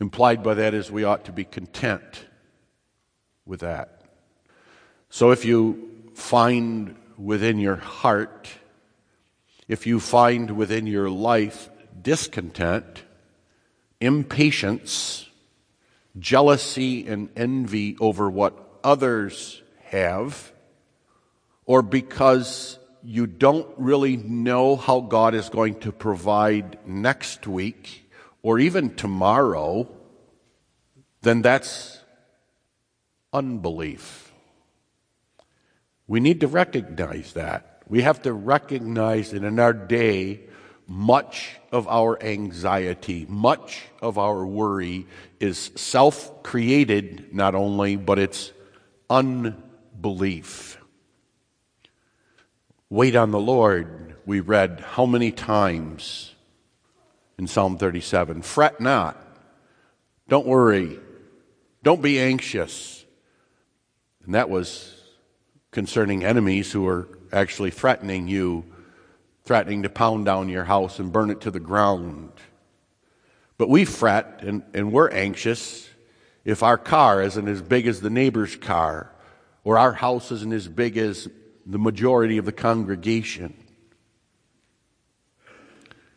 Implied 0.00 0.42
by 0.42 0.54
that 0.54 0.74
is 0.74 0.90
we 0.90 1.04
ought 1.04 1.26
to 1.26 1.32
be 1.32 1.44
content 1.44 2.26
with 3.44 3.60
that. 3.60 3.99
So 5.10 5.32
if 5.32 5.44
you 5.44 5.90
find 6.14 6.94
within 7.18 7.58
your 7.58 7.76
heart, 7.76 8.48
if 9.66 9.86
you 9.86 9.98
find 9.98 10.52
within 10.52 10.86
your 10.86 11.10
life 11.10 11.68
discontent, 12.00 13.02
impatience, 14.00 15.28
jealousy, 16.18 17.08
and 17.08 17.28
envy 17.36 17.96
over 18.00 18.30
what 18.30 18.56
others 18.84 19.60
have, 19.86 20.52
or 21.66 21.82
because 21.82 22.78
you 23.02 23.26
don't 23.26 23.68
really 23.76 24.16
know 24.16 24.76
how 24.76 25.00
God 25.00 25.34
is 25.34 25.48
going 25.48 25.80
to 25.80 25.90
provide 25.90 26.78
next 26.86 27.48
week, 27.48 28.08
or 28.42 28.60
even 28.60 28.94
tomorrow, 28.94 29.88
then 31.22 31.42
that's 31.42 31.98
unbelief. 33.32 34.29
We 36.10 36.18
need 36.18 36.40
to 36.40 36.48
recognize 36.48 37.34
that. 37.34 37.84
We 37.86 38.02
have 38.02 38.22
to 38.22 38.32
recognize 38.32 39.30
that 39.30 39.44
in 39.44 39.60
our 39.60 39.72
day, 39.72 40.40
much 40.88 41.54
of 41.70 41.86
our 41.86 42.20
anxiety, 42.20 43.26
much 43.28 43.82
of 44.02 44.18
our 44.18 44.44
worry 44.44 45.06
is 45.38 45.70
self 45.76 46.42
created, 46.42 47.32
not 47.32 47.54
only, 47.54 47.94
but 47.94 48.18
it's 48.18 48.50
unbelief. 49.08 50.78
Wait 52.88 53.14
on 53.14 53.30
the 53.30 53.38
Lord, 53.38 54.16
we 54.26 54.40
read 54.40 54.80
how 54.80 55.06
many 55.06 55.30
times 55.30 56.34
in 57.38 57.46
Psalm 57.46 57.78
37. 57.78 58.42
Fret 58.42 58.80
not. 58.80 59.16
Don't 60.26 60.48
worry. 60.48 60.98
Don't 61.84 62.02
be 62.02 62.18
anxious. 62.18 63.04
And 64.24 64.34
that 64.34 64.50
was 64.50 64.99
concerning 65.70 66.24
enemies 66.24 66.72
who 66.72 66.86
are 66.86 67.08
actually 67.32 67.70
threatening 67.70 68.28
you, 68.28 68.64
threatening 69.44 69.82
to 69.82 69.88
pound 69.88 70.24
down 70.24 70.48
your 70.48 70.64
house 70.64 70.98
and 70.98 71.12
burn 71.12 71.30
it 71.30 71.40
to 71.42 71.50
the 71.50 71.60
ground. 71.60 72.32
But 73.56 73.68
we 73.68 73.84
fret 73.84 74.40
and, 74.40 74.62
and 74.74 74.92
we're 74.92 75.10
anxious 75.10 75.88
if 76.44 76.62
our 76.62 76.78
car 76.78 77.22
isn't 77.22 77.48
as 77.48 77.62
big 77.62 77.86
as 77.86 78.00
the 78.00 78.10
neighbor's 78.10 78.56
car, 78.56 79.12
or 79.62 79.78
our 79.78 79.92
house 79.92 80.32
isn't 80.32 80.52
as 80.52 80.66
big 80.66 80.96
as 80.96 81.28
the 81.66 81.78
majority 81.78 82.38
of 82.38 82.46
the 82.46 82.52
congregation. 82.52 83.54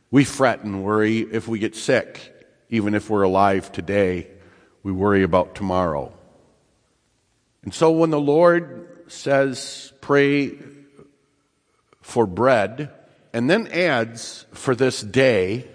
We 0.10 0.24
fret 0.24 0.64
and 0.64 0.84
worry 0.84 1.20
if 1.20 1.48
we 1.48 1.60
get 1.60 1.76
sick, 1.76 2.48
even 2.70 2.94
if 2.96 3.10
we're 3.10 3.24
alive 3.24 3.72
today. 3.72 4.28
We 4.82 4.92
worry 4.92 5.24
about 5.24 5.56
tomorrow. 5.56 6.14
And 7.64 7.74
so 7.74 7.92
when 7.92 8.10
the 8.10 8.20
Lord 8.20 8.93
says, 9.14 9.94
pray 10.02 10.58
for 12.02 12.26
bread, 12.28 12.92
and 13.32 13.50
then 13.50 13.68
adds 13.68 14.46
for 14.52 14.76
this 14.76 15.02
day, 15.02 15.68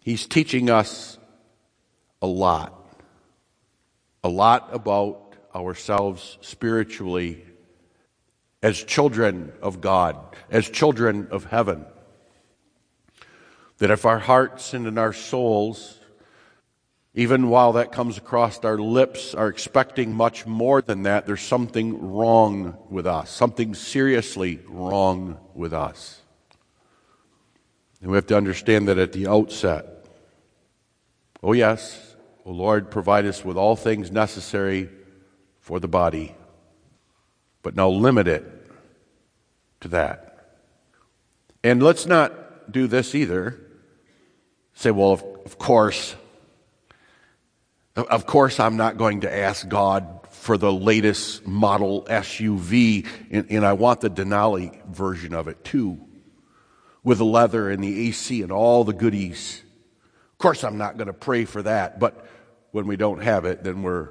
he's 0.00 0.26
teaching 0.26 0.70
us 0.70 1.18
a 2.22 2.26
lot. 2.26 2.76
A 4.24 4.28
lot 4.28 4.70
about 4.72 5.34
ourselves 5.54 6.38
spiritually 6.40 7.44
as 8.62 8.82
children 8.82 9.52
of 9.62 9.80
God, 9.80 10.16
as 10.50 10.68
children 10.68 11.28
of 11.30 11.44
heaven. 11.44 11.86
That 13.78 13.90
if 13.90 14.04
our 14.04 14.18
hearts 14.18 14.74
and 14.74 14.86
in 14.86 14.98
our 14.98 15.12
souls, 15.12 15.99
even 17.14 17.48
while 17.48 17.72
that 17.72 17.90
comes 17.90 18.18
across 18.18 18.58
our 18.64 18.78
lips, 18.78 19.34
are 19.34 19.48
expecting 19.48 20.14
much 20.14 20.46
more 20.46 20.80
than 20.80 21.02
that, 21.02 21.26
there's 21.26 21.40
something 21.40 22.12
wrong 22.12 22.76
with 22.88 23.06
us, 23.06 23.30
something 23.30 23.74
seriously 23.74 24.60
wrong 24.68 25.38
with 25.54 25.72
us. 25.72 26.20
And 28.00 28.10
we 28.10 28.16
have 28.16 28.26
to 28.28 28.36
understand 28.36 28.88
that 28.88 28.98
at 28.98 29.12
the 29.12 29.26
outset. 29.26 30.06
Oh, 31.42 31.52
yes, 31.52 32.14
O 32.44 32.52
Lord, 32.52 32.90
provide 32.90 33.26
us 33.26 33.44
with 33.44 33.56
all 33.56 33.76
things 33.76 34.10
necessary 34.10 34.88
for 35.58 35.80
the 35.80 35.88
body, 35.88 36.34
but 37.62 37.74
now 37.74 37.88
limit 37.88 38.28
it 38.28 38.44
to 39.80 39.88
that. 39.88 40.58
And 41.62 41.82
let's 41.82 42.06
not 42.06 42.70
do 42.72 42.86
this 42.86 43.14
either 43.14 43.60
say, 44.74 44.90
well, 44.90 45.12
of, 45.12 45.22
of 45.44 45.58
course, 45.58 46.14
of 48.08 48.26
course, 48.26 48.60
I'm 48.60 48.76
not 48.76 48.96
going 48.96 49.22
to 49.22 49.34
ask 49.34 49.68
God 49.68 50.20
for 50.30 50.56
the 50.56 50.72
latest 50.72 51.46
model 51.46 52.06
SUV, 52.08 53.06
and, 53.30 53.46
and, 53.50 53.66
I 53.66 53.74
want 53.74 54.00
the 54.00 54.08
Denali 54.08 54.84
version 54.86 55.34
of 55.34 55.48
it 55.48 55.62
too, 55.64 56.00
with 57.02 57.18
the 57.18 57.24
leather 57.24 57.68
and 57.68 57.82
the 57.84 58.08
AC 58.08 58.42
and 58.42 58.50
all 58.50 58.84
the 58.84 58.92
goodies. 58.92 59.62
Of 60.32 60.38
course, 60.38 60.64
I'm 60.64 60.78
not 60.78 60.96
going 60.96 61.08
to 61.08 61.12
pray 61.12 61.44
for 61.44 61.62
that, 61.62 62.00
but 62.00 62.26
when 62.70 62.86
we 62.86 62.96
don't 62.96 63.22
have 63.22 63.44
it, 63.44 63.62
then 63.62 63.82
we're, 63.82 64.08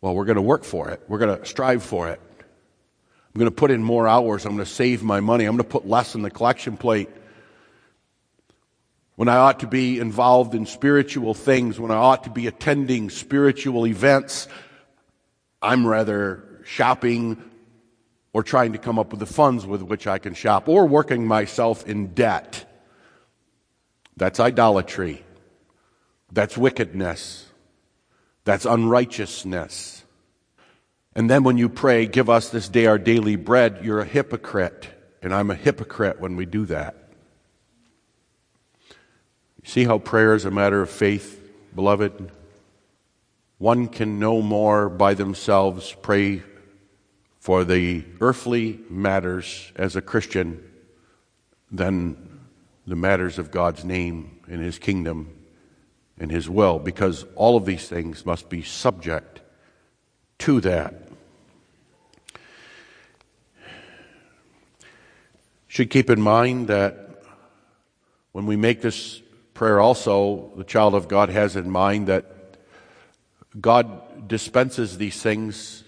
well, 0.00 0.14
we're 0.14 0.26
going 0.26 0.36
to 0.36 0.42
work 0.42 0.64
for 0.64 0.90
it. 0.90 1.02
We're 1.08 1.18
going 1.18 1.38
to 1.38 1.46
strive 1.46 1.82
for 1.82 2.08
it. 2.08 2.20
I'm 2.38 3.38
going 3.38 3.50
to 3.50 3.56
put 3.56 3.70
in 3.70 3.82
more 3.82 4.06
hours. 4.06 4.44
I'm 4.44 4.52
going 4.52 4.64
to 4.64 4.70
save 4.70 5.02
my 5.02 5.20
money. 5.20 5.44
I'm 5.44 5.56
going 5.56 5.64
to 5.64 5.70
put 5.70 5.86
less 5.86 6.14
in 6.14 6.22
the 6.22 6.30
collection 6.30 6.76
plate 6.76 7.08
when 9.16 9.28
I 9.28 9.36
ought 9.36 9.60
to 9.60 9.66
be 9.66 9.98
involved 9.98 10.54
in 10.54 10.66
spiritual 10.66 11.34
things, 11.34 11.80
when 11.80 11.90
I 11.90 11.96
ought 11.96 12.24
to 12.24 12.30
be 12.30 12.46
attending 12.46 13.10
spiritual 13.10 13.86
events, 13.86 14.46
I'm 15.60 15.86
rather 15.86 16.62
shopping 16.64 17.42
or 18.34 18.42
trying 18.42 18.72
to 18.72 18.78
come 18.78 18.98
up 18.98 19.10
with 19.10 19.20
the 19.20 19.26
funds 19.26 19.66
with 19.66 19.80
which 19.80 20.06
I 20.06 20.18
can 20.18 20.34
shop 20.34 20.68
or 20.68 20.86
working 20.86 21.26
myself 21.26 21.86
in 21.86 22.08
debt. 22.08 22.70
That's 24.18 24.38
idolatry. 24.38 25.24
That's 26.30 26.58
wickedness. 26.58 27.46
That's 28.44 28.66
unrighteousness. 28.66 30.04
And 31.14 31.30
then 31.30 31.44
when 31.44 31.56
you 31.56 31.70
pray, 31.70 32.06
give 32.06 32.28
us 32.28 32.50
this 32.50 32.68
day 32.68 32.84
our 32.84 32.98
daily 32.98 33.36
bread, 33.36 33.78
you're 33.82 34.00
a 34.00 34.04
hypocrite. 34.04 34.88
And 35.22 35.32
I'm 35.34 35.50
a 35.50 35.54
hypocrite 35.54 36.20
when 36.20 36.36
we 36.36 36.44
do 36.44 36.66
that. 36.66 37.05
See 39.66 39.82
how 39.82 39.98
prayer 39.98 40.32
is 40.32 40.44
a 40.44 40.50
matter 40.52 40.80
of 40.80 40.88
faith, 40.88 41.42
beloved? 41.74 42.30
One 43.58 43.88
can 43.88 44.20
no 44.20 44.40
more 44.40 44.88
by 44.88 45.14
themselves 45.14 45.92
pray 46.02 46.44
for 47.40 47.64
the 47.64 48.04
earthly 48.20 48.78
matters 48.88 49.72
as 49.74 49.96
a 49.96 50.00
Christian 50.00 50.62
than 51.72 52.46
the 52.86 52.94
matters 52.94 53.40
of 53.40 53.50
God's 53.50 53.84
name 53.84 54.38
and 54.46 54.62
His 54.62 54.78
kingdom 54.78 55.36
and 56.16 56.30
His 56.30 56.48
will, 56.48 56.78
because 56.78 57.26
all 57.34 57.56
of 57.56 57.66
these 57.66 57.88
things 57.88 58.24
must 58.24 58.48
be 58.48 58.62
subject 58.62 59.40
to 60.38 60.60
that. 60.60 61.08
Should 65.66 65.90
keep 65.90 66.08
in 66.08 66.20
mind 66.20 66.68
that 66.68 67.20
when 68.30 68.46
we 68.46 68.54
make 68.54 68.80
this 68.80 69.22
prayer 69.56 69.80
also, 69.80 70.52
the 70.56 70.64
child 70.64 70.94
of 70.94 71.08
God 71.08 71.30
has 71.30 71.56
in 71.56 71.70
mind 71.70 72.08
that 72.08 72.26
God 73.58 74.28
dispenses 74.28 74.98
these 74.98 75.22
things 75.22 75.82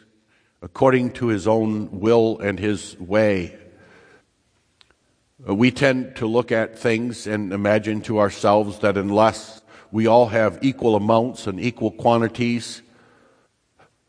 according 0.62 1.12
to 1.12 1.26
his 1.26 1.46
own 1.46 2.00
will 2.00 2.38
and 2.38 2.58
his 2.58 2.98
way. 2.98 3.54
Uh, 5.46 5.54
we 5.54 5.70
tend 5.70 6.16
to 6.16 6.26
look 6.26 6.50
at 6.50 6.78
things 6.78 7.26
and 7.26 7.52
imagine 7.52 8.00
to 8.00 8.20
ourselves 8.20 8.78
that 8.78 8.96
unless 8.96 9.60
we 9.92 10.06
all 10.06 10.28
have 10.28 10.58
equal 10.62 10.96
amounts 10.96 11.46
and 11.46 11.60
equal 11.60 11.90
quantities, 11.90 12.80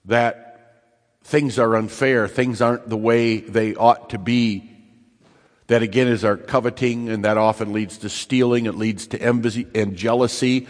that 0.06 0.88
things 1.22 1.60
are 1.60 1.76
unfair, 1.76 2.30
things 2.30 2.62
aren't 2.62 2.88
the 2.88 2.98
way 2.98 3.42
they 3.42 3.76
ought 3.76 4.10
to 4.12 4.18
be 4.18 4.69
that 5.70 5.84
again 5.84 6.08
is 6.08 6.26
our 6.26 6.36
coveting, 6.36 7.10
and 7.10 7.24
that 7.26 7.38
often 7.38 7.74
leads 7.74 8.00
to 8.00 8.10
stealing. 8.10 8.66
It 8.66 8.74
leads 8.74 9.06
to 9.08 9.22
envy 9.22 9.68
and 9.76 9.96
jealousy 9.96 10.68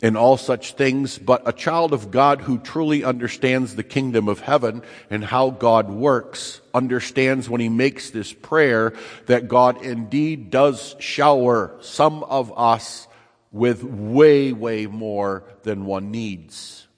and 0.00 0.16
all 0.16 0.38
such 0.38 0.72
things. 0.72 1.18
But 1.18 1.46
a 1.46 1.52
child 1.52 1.92
of 1.92 2.10
God 2.10 2.40
who 2.40 2.58
truly 2.58 3.04
understands 3.04 3.76
the 3.76 3.82
kingdom 3.82 4.26
of 4.26 4.40
heaven 4.40 4.82
and 5.10 5.22
how 5.22 5.50
God 5.50 5.90
works 5.90 6.62
understands 6.72 7.50
when 7.50 7.60
he 7.60 7.68
makes 7.68 8.08
this 8.08 8.32
prayer 8.32 8.94
that 9.26 9.48
God 9.48 9.82
indeed 9.82 10.50
does 10.50 10.96
shower 10.98 11.76
some 11.82 12.22
of 12.24 12.50
us 12.56 13.06
with 13.52 13.84
way, 13.84 14.52
way 14.52 14.86
more 14.86 15.44
than 15.62 15.84
one 15.84 16.10
needs. 16.10 16.88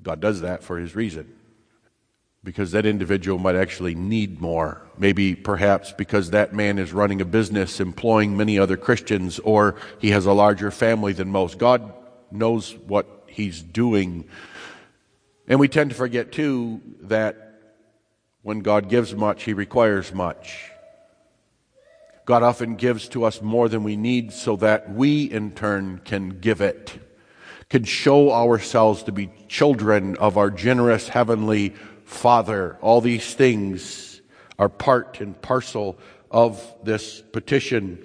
God 0.00 0.20
does 0.20 0.42
that 0.42 0.62
for 0.62 0.78
his 0.78 0.94
reason 0.94 1.32
because 2.44 2.72
that 2.72 2.84
individual 2.84 3.38
might 3.38 3.56
actually 3.56 3.94
need 3.94 4.40
more. 4.40 4.82
Maybe 4.98 5.34
perhaps 5.34 5.92
because 5.92 6.30
that 6.30 6.52
man 6.52 6.78
is 6.78 6.92
running 6.92 7.22
a 7.22 7.24
business 7.24 7.80
employing 7.80 8.36
many 8.36 8.58
other 8.58 8.76
Christians 8.76 9.38
or 9.38 9.76
he 9.98 10.10
has 10.10 10.26
a 10.26 10.32
larger 10.32 10.70
family 10.70 11.14
than 11.14 11.30
most. 11.30 11.58
God 11.58 11.92
knows 12.30 12.74
what 12.86 13.24
he's 13.26 13.62
doing. 13.62 14.28
And 15.48 15.58
we 15.58 15.68
tend 15.68 15.90
to 15.90 15.96
forget 15.96 16.32
too 16.32 16.82
that 17.00 17.62
when 18.42 18.60
God 18.60 18.90
gives 18.90 19.14
much, 19.14 19.44
he 19.44 19.54
requires 19.54 20.12
much. 20.12 20.70
God 22.26 22.42
often 22.42 22.76
gives 22.76 23.08
to 23.08 23.24
us 23.24 23.40
more 23.40 23.68
than 23.70 23.84
we 23.84 23.96
need 23.96 24.32
so 24.32 24.56
that 24.56 24.92
we 24.92 25.24
in 25.24 25.52
turn 25.52 26.00
can 26.04 26.40
give 26.40 26.60
it, 26.60 26.98
can 27.70 27.84
show 27.84 28.32
ourselves 28.32 29.02
to 29.04 29.12
be 29.12 29.30
children 29.48 30.16
of 30.16 30.36
our 30.36 30.50
generous 30.50 31.08
heavenly 31.08 31.74
Father. 32.04 32.76
All 32.80 33.00
these 33.00 33.34
things 33.34 34.20
are 34.58 34.68
part 34.68 35.20
and 35.20 35.40
parcel 35.40 35.98
of 36.30 36.62
this 36.82 37.20
petition. 37.20 38.04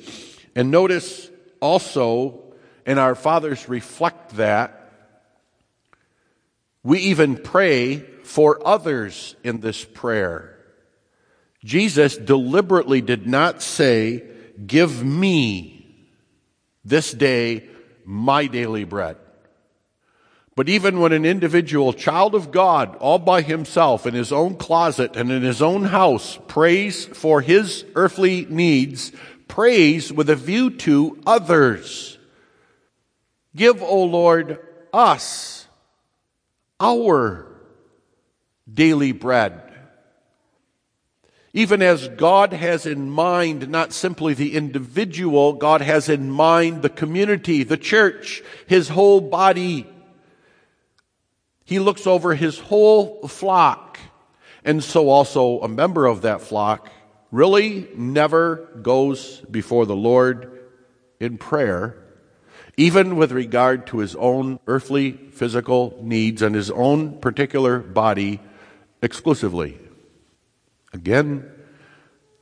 And 0.55 0.71
notice 0.71 1.29
also, 1.59 2.53
and 2.85 2.99
our 2.99 3.15
fathers 3.15 3.69
reflect 3.69 4.37
that, 4.37 4.75
we 6.83 6.99
even 6.99 7.35
pray 7.35 7.97
for 8.23 8.65
others 8.65 9.35
in 9.43 9.59
this 9.59 9.83
prayer. 9.83 10.57
Jesus 11.63 12.15
deliberately 12.15 13.01
did 13.01 13.27
not 13.27 13.61
say, 13.61 14.23
Give 14.65 15.03
me 15.03 16.07
this 16.83 17.11
day 17.11 17.67
my 18.05 18.47
daily 18.47 18.83
bread. 18.83 19.17
But 20.59 20.67
even 20.67 20.99
when 20.99 21.13
an 21.13 21.23
individual 21.23 21.93
child 21.93 22.35
of 22.35 22.51
God, 22.51 22.97
all 22.97 23.17
by 23.17 23.41
himself 23.43 24.05
in 24.05 24.13
his 24.13 24.33
own 24.33 24.55
closet 24.55 25.15
and 25.15 25.31
in 25.31 25.41
his 25.41 25.61
own 25.61 25.85
house, 25.85 26.37
prays 26.49 27.05
for 27.05 27.39
his 27.39 27.85
earthly 27.95 28.45
needs, 28.49 29.13
prays 29.47 30.11
with 30.11 30.29
a 30.29 30.35
view 30.35 30.71
to 30.71 31.17
others. 31.25 32.17
Give, 33.55 33.81
O 33.81 34.03
Lord, 34.03 34.59
us 34.91 35.65
our 36.77 37.47
daily 38.69 39.13
bread. 39.13 39.61
Even 41.53 41.81
as 41.81 42.09
God 42.09 42.51
has 42.51 42.85
in 42.85 43.09
mind 43.09 43.69
not 43.69 43.93
simply 43.93 44.33
the 44.33 44.57
individual, 44.57 45.53
God 45.53 45.79
has 45.79 46.09
in 46.09 46.29
mind 46.29 46.81
the 46.81 46.89
community, 46.89 47.63
the 47.63 47.77
church, 47.77 48.43
His 48.67 48.89
whole 48.89 49.21
body. 49.21 49.87
He 51.69 51.77
looks 51.77 52.07
over 52.07 52.33
His 52.33 52.57
whole 52.57 53.27
flock. 53.27 53.99
And 54.65 54.83
so 54.83 55.07
also 55.07 55.59
a 55.59 55.67
member 55.67 56.07
of 56.07 56.23
that 56.23 56.41
flock 56.41 56.91
really 57.31 57.87
never 57.95 58.67
goes 58.81 59.41
before 59.51 59.85
the 59.85 59.95
Lord 59.95 60.59
in 61.19 61.37
prayer, 61.37 61.95
even 62.75 63.17
with 63.17 63.31
regard 63.31 63.85
to 63.87 63.99
his 63.99 64.15
own 64.15 64.59
earthly 64.65 65.11
physical 65.11 65.95
needs 66.01 66.41
and 66.41 66.55
his 66.55 66.71
own 66.71 67.19
particular 67.19 67.77
body 67.77 68.39
exclusively. 69.03 69.77
Again, 70.91 71.51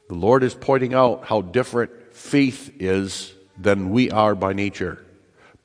the 0.08 0.16
Lord 0.16 0.42
is 0.42 0.56
pointing 0.56 0.94
out 0.94 1.26
how 1.26 1.42
different 1.42 1.92
faith 2.14 2.72
is 2.80 3.34
than 3.60 3.90
we 3.90 4.10
are 4.10 4.36
by 4.36 4.54
nature. 4.54 5.04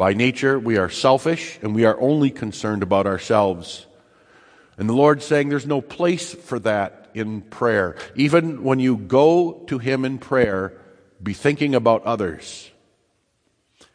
By 0.03 0.15
nature, 0.15 0.59
we 0.59 0.79
are 0.79 0.91
selfish 0.91 1.61
and 1.63 1.77
we 1.77 1.85
are 1.85 1.97
only 2.01 2.31
concerned 2.31 2.83
about 2.83 3.07
ourselves. 3.07 3.87
And 4.77 4.89
the 4.89 4.95
Lord's 4.95 5.25
saying 5.25 5.49
there's 5.49 5.65
no 5.65 5.81
place 5.81 6.35
for 6.35 6.59
that 6.59 7.09
in 7.15 7.43
prayer. 7.43 7.95
Even 8.17 8.65
when 8.65 8.81
you 8.81 8.97
go 8.97 9.63
to 9.69 9.79
Him 9.79 10.05
in 10.05 10.19
prayer, 10.19 10.77
be 11.23 11.35
thinking 11.35 11.77
about 11.77 12.03
others. 12.03 12.69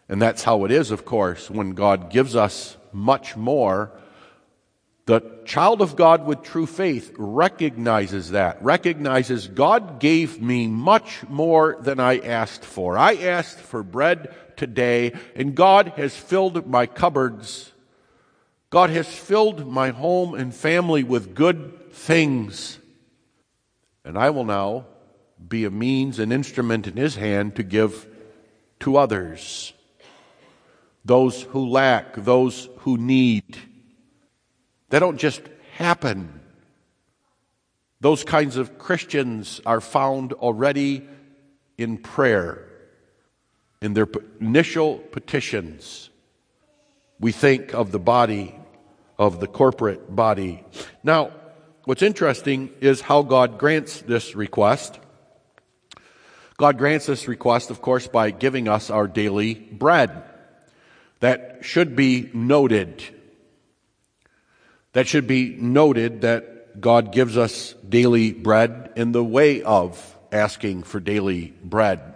And 0.07 0.21
that's 0.21 0.43
how 0.43 0.63
it 0.63 0.71
is, 0.71 0.91
of 0.91 1.03
course, 1.03 1.49
when 1.49 1.71
God 1.71 2.09
gives 2.09 2.37
us 2.37 2.77
much 2.93 3.35
more. 3.35 3.91
The 5.07 5.41
child 5.43 5.81
of 5.81 5.97
God 5.97 6.25
with 6.25 6.41
true 6.41 6.67
faith 6.67 7.13
recognizes 7.17 8.31
that, 8.31 8.63
recognizes 8.63 9.49
God 9.49 9.99
gave 9.99 10.41
me 10.41 10.67
much 10.67 11.27
more 11.27 11.75
than 11.81 11.99
I 11.99 12.19
asked 12.19 12.63
for. 12.63 12.97
I 12.97 13.15
asked 13.15 13.59
for 13.59 13.83
bread 13.83 14.33
today, 14.57 15.13
and 15.35 15.55
God 15.55 15.93
has 15.95 16.15
filled 16.15 16.67
my 16.67 16.85
cupboards. 16.85 17.71
God 18.69 18.89
has 18.89 19.07
filled 19.07 19.67
my 19.67 19.89
home 19.91 20.33
and 20.33 20.53
family 20.53 21.03
with 21.03 21.33
good 21.35 21.93
things. 21.93 22.79
And 24.03 24.17
I 24.17 24.29
will 24.29 24.43
now 24.43 24.85
be 25.47 25.65
a 25.65 25.71
means, 25.71 26.19
an 26.19 26.31
instrument 26.31 26.87
in 26.87 26.97
his 26.97 27.15
hand 27.15 27.55
to 27.55 27.63
give 27.63 28.07
to 28.81 28.97
others. 28.97 29.73
Those 31.05 31.43
who 31.43 31.69
lack, 31.69 32.15
those 32.15 32.67
who 32.79 32.97
need. 32.97 33.57
They 34.89 34.99
don't 34.99 35.17
just 35.17 35.41
happen. 35.75 36.41
Those 37.99 38.23
kinds 38.23 38.57
of 38.57 38.77
Christians 38.77 39.61
are 39.65 39.81
found 39.81 40.33
already 40.33 41.07
in 41.77 41.97
prayer, 41.97 42.66
in 43.81 43.93
their 43.93 44.07
initial 44.39 44.97
petitions. 44.97 46.09
We 47.19 47.31
think 47.31 47.73
of 47.73 47.91
the 47.91 47.99
body, 47.99 48.55
of 49.17 49.39
the 49.39 49.47
corporate 49.47 50.15
body. 50.15 50.63
Now, 51.03 51.31
What's 51.87 52.01
interesting 52.01 52.71
is 52.81 52.99
how 52.99 53.21
God 53.21 53.57
grants 53.57 54.01
this 54.01 54.35
request. 54.35 54.99
God 56.57 56.77
grants 56.77 57.05
this 57.05 57.29
request, 57.29 57.69
of 57.69 57.81
course, 57.81 58.07
by 58.07 58.31
giving 58.31 58.67
us 58.67 58.89
our 58.89 59.07
daily 59.07 59.53
bread. 59.53 60.21
That 61.21 61.59
should 61.61 61.95
be 61.95 62.29
noted. 62.33 63.05
That 64.91 65.07
should 65.07 65.27
be 65.27 65.55
noted 65.55 66.19
that 66.23 66.81
God 66.81 67.13
gives 67.13 67.37
us 67.37 67.73
daily 67.87 68.33
bread 68.33 68.91
in 68.97 69.13
the 69.13 69.23
way 69.23 69.63
of 69.63 70.17
asking 70.29 70.83
for 70.83 70.99
daily 70.99 71.53
bread. 71.63 72.15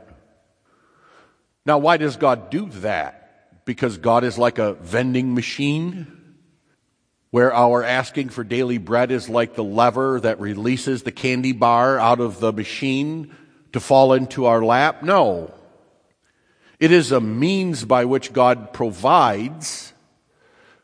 Now, 1.66 1.78
why 1.78 1.98
does 1.98 2.18
God 2.18 2.50
do 2.50 2.68
that? 2.82 3.66
Because 3.66 3.98
God 3.98 4.24
is 4.24 4.38
like 4.38 4.58
a 4.58 4.74
vending 4.74 5.36
machine? 5.36 6.22
where 7.32 7.54
our 7.54 7.82
asking 7.82 8.30
for 8.30 8.44
daily 8.44 8.78
bread 8.78 9.10
is 9.10 9.30
like 9.30 9.56
the 9.56 9.64
lever 9.64 10.20
that 10.20 10.40
releases 10.40 11.04
the 11.04 11.12
candy 11.12 11.54
bar 11.54 11.98
out 11.98 12.20
of 12.20 12.40
the 12.40 12.54
machine 12.54 13.34
to 13.72 13.80
fall 13.80 14.14
into 14.14 14.46
our 14.46 14.64
lap? 14.64 15.02
No. 15.02 15.54
It 16.80 16.92
is 16.92 17.12
a 17.12 17.22
means 17.22 17.86
by 17.86 18.06
which 18.06 18.34
God 18.34 18.74
provides, 18.74 19.94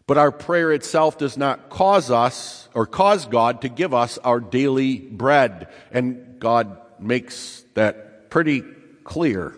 but 0.06 0.18
our 0.18 0.32
prayer 0.32 0.72
itself 0.72 1.18
does 1.18 1.38
not 1.38 1.70
cause 1.70 2.10
us 2.10 2.70
or 2.74 2.86
cause 2.86 3.26
God 3.26 3.62
to 3.62 3.70
give 3.70 3.94
us 3.94 4.18
our 4.20 4.40
daily 4.40 5.00
bread. 5.00 5.68
And 5.92 6.40
God 6.40 6.78
makes 6.98 7.66
that 7.74 8.30
pretty 8.30 8.64
clear. 9.04 9.54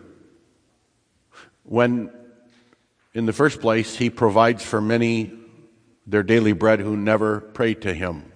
When, 1.69 2.09
in 3.13 3.27
the 3.27 3.33
first 3.33 3.61
place, 3.61 3.95
He 3.95 4.09
provides 4.09 4.63
for 4.63 4.81
many 4.81 5.31
their 6.07 6.23
daily 6.23 6.53
bread 6.53 6.79
who 6.79 6.97
never 6.97 7.39
pray 7.39 7.75
to 7.75 7.93
him. 7.93 8.31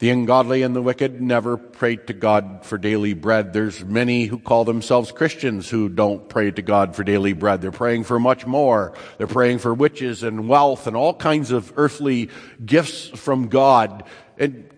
The 0.00 0.10
ungodly 0.10 0.62
and 0.62 0.74
the 0.74 0.82
wicked 0.82 1.20
never 1.20 1.56
pray 1.56 1.96
to 1.96 2.12
God 2.12 2.64
for 2.64 2.76
daily 2.76 3.14
bread. 3.14 3.52
There's 3.52 3.84
many 3.84 4.26
who 4.26 4.38
call 4.38 4.64
themselves 4.64 5.12
Christians 5.12 5.68
who 5.70 5.88
don't 5.88 6.28
pray 6.28 6.50
to 6.50 6.62
God 6.62 6.96
for 6.96 7.04
daily 7.04 7.32
bread. 7.32 7.60
They're 7.60 7.70
praying 7.70 8.04
for 8.04 8.18
much 8.18 8.46
more. 8.46 8.94
They're 9.18 9.28
praying 9.28 9.58
for 9.58 9.72
riches 9.72 10.24
and 10.24 10.48
wealth 10.48 10.88
and 10.88 10.96
all 10.96 11.14
kinds 11.14 11.52
of 11.52 11.72
earthly 11.76 12.30
gifts 12.64 13.08
from 13.08 13.48
God. 13.48 14.04
And 14.36 14.68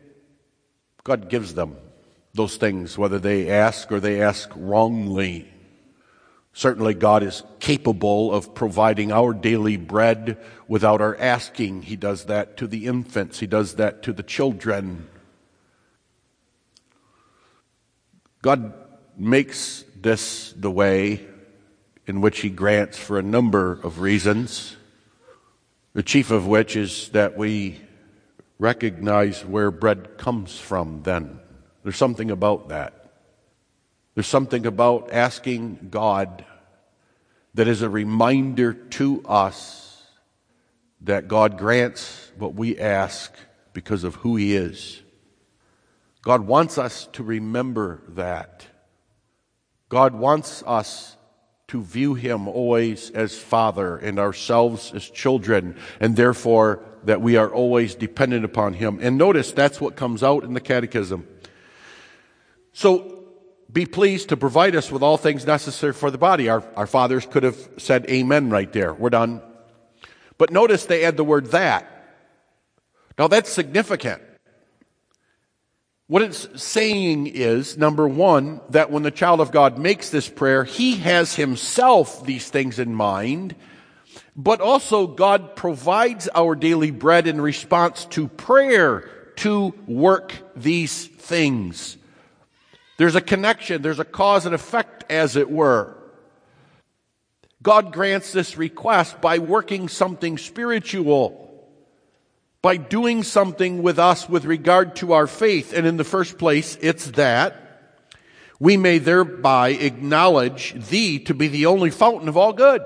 God 1.04 1.30
gives 1.30 1.54
them 1.54 1.76
those 2.34 2.56
things, 2.56 2.96
whether 2.98 3.18
they 3.18 3.50
ask 3.50 3.90
or 3.92 4.00
they 4.00 4.22
ask 4.22 4.50
wrongly. 4.54 5.50
Certainly, 6.52 6.94
God 6.94 7.22
is 7.22 7.42
capable 7.60 8.34
of 8.34 8.54
providing 8.54 9.12
our 9.12 9.32
daily 9.32 9.76
bread 9.76 10.36
without 10.66 11.00
our 11.00 11.16
asking. 11.16 11.82
He 11.82 11.96
does 11.96 12.24
that 12.24 12.56
to 12.58 12.66
the 12.66 12.86
infants, 12.86 13.38
He 13.38 13.46
does 13.46 13.76
that 13.76 14.02
to 14.02 14.12
the 14.12 14.22
children. 14.22 15.08
God 18.42 18.72
makes 19.16 19.84
this 20.00 20.52
the 20.52 20.70
way 20.70 21.26
in 22.06 22.20
which 22.20 22.40
He 22.40 22.50
grants 22.50 22.98
for 22.98 23.18
a 23.18 23.22
number 23.22 23.72
of 23.82 24.00
reasons, 24.00 24.76
the 25.92 26.02
chief 26.02 26.30
of 26.30 26.46
which 26.46 26.74
is 26.74 27.10
that 27.10 27.36
we 27.36 27.80
recognize 28.58 29.44
where 29.44 29.70
bread 29.70 30.18
comes 30.18 30.58
from, 30.58 31.02
then. 31.02 31.40
There's 31.82 31.96
something 31.96 32.30
about 32.30 32.68
that. 32.68 32.99
There's 34.14 34.26
something 34.26 34.66
about 34.66 35.12
asking 35.12 35.88
God 35.90 36.44
that 37.54 37.68
is 37.68 37.82
a 37.82 37.90
reminder 37.90 38.72
to 38.72 39.22
us 39.24 40.02
that 41.02 41.28
God 41.28 41.58
grants 41.58 42.30
what 42.36 42.54
we 42.54 42.78
ask 42.78 43.32
because 43.72 44.04
of 44.04 44.16
who 44.16 44.36
He 44.36 44.54
is. 44.54 45.00
God 46.22 46.46
wants 46.46 46.76
us 46.76 47.08
to 47.12 47.22
remember 47.22 48.02
that. 48.08 48.66
God 49.88 50.14
wants 50.14 50.62
us 50.66 51.16
to 51.68 51.82
view 51.82 52.14
Him 52.14 52.48
always 52.48 53.10
as 53.10 53.38
Father 53.38 53.96
and 53.96 54.18
ourselves 54.18 54.92
as 54.92 55.08
children, 55.08 55.76
and 56.00 56.16
therefore 56.16 56.82
that 57.04 57.22
we 57.22 57.36
are 57.36 57.48
always 57.48 57.94
dependent 57.94 58.44
upon 58.44 58.74
Him. 58.74 58.98
And 59.00 59.16
notice 59.16 59.52
that's 59.52 59.80
what 59.80 59.96
comes 59.96 60.22
out 60.22 60.44
in 60.44 60.52
the 60.52 60.60
Catechism. 60.60 61.26
So 62.72 63.19
be 63.72 63.86
pleased 63.86 64.30
to 64.30 64.36
provide 64.36 64.74
us 64.74 64.90
with 64.90 65.02
all 65.02 65.16
things 65.16 65.46
necessary 65.46 65.92
for 65.92 66.10
the 66.10 66.18
body. 66.18 66.48
Our, 66.48 66.64
our 66.76 66.86
fathers 66.86 67.26
could 67.26 67.42
have 67.42 67.56
said 67.76 68.08
amen 68.08 68.50
right 68.50 68.72
there. 68.72 68.94
We're 68.94 69.10
done. 69.10 69.42
But 70.38 70.50
notice 70.50 70.86
they 70.86 71.04
add 71.04 71.16
the 71.16 71.24
word 71.24 71.46
that. 71.52 71.86
Now 73.18 73.28
that's 73.28 73.50
significant. 73.50 74.22
What 76.06 76.22
it's 76.22 76.60
saying 76.60 77.28
is, 77.28 77.78
number 77.78 78.08
one, 78.08 78.60
that 78.70 78.90
when 78.90 79.04
the 79.04 79.12
child 79.12 79.40
of 79.40 79.52
God 79.52 79.78
makes 79.78 80.10
this 80.10 80.28
prayer, 80.28 80.64
he 80.64 80.96
has 80.96 81.36
himself 81.36 82.26
these 82.26 82.48
things 82.48 82.80
in 82.80 82.94
mind, 82.94 83.54
but 84.34 84.60
also 84.60 85.06
God 85.06 85.54
provides 85.54 86.28
our 86.34 86.56
daily 86.56 86.90
bread 86.90 87.28
in 87.28 87.40
response 87.40 88.06
to 88.06 88.26
prayer 88.26 89.08
to 89.36 89.72
work 89.86 90.34
these 90.56 91.06
things. 91.06 91.96
There's 93.00 93.16
a 93.16 93.22
connection, 93.22 93.80
there's 93.80 93.98
a 93.98 94.04
cause 94.04 94.44
and 94.44 94.54
effect, 94.54 95.10
as 95.10 95.34
it 95.34 95.50
were. 95.50 95.96
God 97.62 97.94
grants 97.94 98.30
this 98.30 98.58
request 98.58 99.22
by 99.22 99.38
working 99.38 99.88
something 99.88 100.36
spiritual, 100.36 101.66
by 102.60 102.76
doing 102.76 103.22
something 103.22 103.82
with 103.82 103.98
us 103.98 104.28
with 104.28 104.44
regard 104.44 104.96
to 104.96 105.14
our 105.14 105.26
faith. 105.26 105.72
And 105.72 105.86
in 105.86 105.96
the 105.96 106.04
first 106.04 106.36
place, 106.36 106.76
it's 106.82 107.06
that 107.12 107.56
we 108.58 108.76
may 108.76 108.98
thereby 108.98 109.70
acknowledge 109.70 110.74
Thee 110.90 111.20
to 111.20 111.32
be 111.32 111.48
the 111.48 111.64
only 111.64 111.88
fountain 111.88 112.28
of 112.28 112.36
all 112.36 112.52
good. 112.52 112.82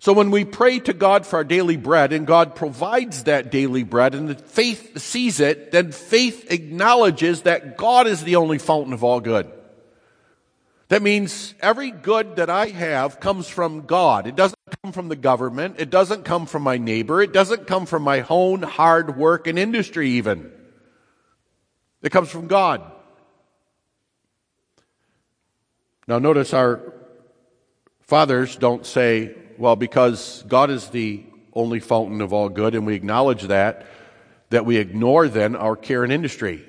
So 0.00 0.12
when 0.12 0.30
we 0.30 0.44
pray 0.44 0.78
to 0.80 0.92
God 0.92 1.26
for 1.26 1.36
our 1.36 1.44
daily 1.44 1.76
bread 1.76 2.12
and 2.12 2.26
God 2.26 2.54
provides 2.54 3.24
that 3.24 3.50
daily 3.50 3.82
bread 3.82 4.14
and 4.14 4.28
the 4.28 4.36
faith 4.36 4.98
sees 4.98 5.40
it, 5.40 5.72
then 5.72 5.90
faith 5.90 6.52
acknowledges 6.52 7.42
that 7.42 7.76
God 7.76 8.06
is 8.06 8.22
the 8.22 8.36
only 8.36 8.58
fountain 8.58 8.92
of 8.92 9.02
all 9.02 9.20
good. 9.20 9.50
That 10.86 11.02
means 11.02 11.52
every 11.60 11.90
good 11.90 12.36
that 12.36 12.48
I 12.48 12.68
have 12.68 13.20
comes 13.20 13.48
from 13.48 13.86
God. 13.86 14.26
It 14.26 14.36
doesn't 14.36 14.58
come 14.82 14.92
from 14.92 15.08
the 15.08 15.16
government. 15.16 15.76
It 15.78 15.90
doesn't 15.90 16.24
come 16.24 16.46
from 16.46 16.62
my 16.62 16.78
neighbor. 16.78 17.20
It 17.20 17.32
doesn't 17.32 17.66
come 17.66 17.84
from 17.84 18.04
my 18.04 18.24
own 18.30 18.62
hard 18.62 19.16
work 19.16 19.48
and 19.48 19.58
industry 19.58 20.10
even. 20.10 20.50
It 22.02 22.10
comes 22.10 22.30
from 22.30 22.46
God. 22.46 22.82
Now 26.06 26.20
notice 26.20 26.54
our 26.54 26.94
fathers 28.00 28.56
don't 28.56 28.86
say, 28.86 29.34
well, 29.58 29.76
because 29.76 30.44
God 30.46 30.70
is 30.70 30.88
the 30.88 31.24
only 31.52 31.80
fountain 31.80 32.20
of 32.20 32.32
all 32.32 32.48
good, 32.48 32.74
and 32.74 32.86
we 32.86 32.94
acknowledge 32.94 33.42
that, 33.42 33.86
that 34.50 34.64
we 34.64 34.76
ignore 34.76 35.28
then 35.28 35.56
our 35.56 35.76
care 35.76 36.04
and 36.04 36.12
industry. 36.12 36.64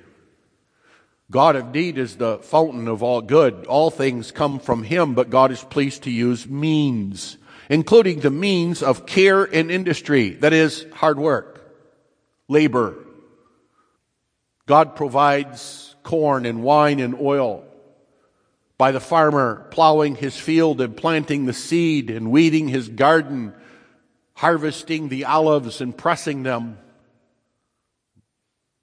God 1.31 1.55
indeed 1.55 1.99
is 1.99 2.15
the 2.15 2.39
fountain 2.39 2.87
of 2.87 3.03
all 3.03 3.21
good. 3.21 3.67
All 3.67 3.91
things 3.91 4.31
come 4.31 4.59
from 4.59 4.83
Him, 4.83 5.13
but 5.13 5.29
God 5.29 5.51
is 5.51 5.63
pleased 5.63 6.03
to 6.03 6.11
use 6.11 6.47
means, 6.47 7.37
including 7.69 8.21
the 8.21 8.31
means 8.31 8.81
of 8.81 9.05
care 9.05 9.43
and 9.43 9.69
industry. 9.69 10.31
That 10.31 10.53
is 10.53 10.87
hard 10.93 11.19
work, 11.19 11.71
labor. 12.47 12.95
God 14.65 14.95
provides 14.95 15.95
corn 16.01 16.47
and 16.47 16.63
wine 16.63 16.99
and 16.99 17.15
oil 17.19 17.68
by 18.79 18.93
the 18.93 18.99
farmer 19.01 19.67
plowing 19.71 20.15
his 20.15 20.37
field 20.37 20.79
and 20.79 20.95
planting 20.95 21.45
the 21.45 21.53
seed 21.53 22.09
and 22.09 22.31
weeding 22.31 22.69
his 22.69 22.87
garden, 22.87 23.53
harvesting 24.35 25.09
the 25.09 25.25
olives 25.25 25.81
and 25.81 25.95
pressing 25.95 26.43
them. 26.43 26.77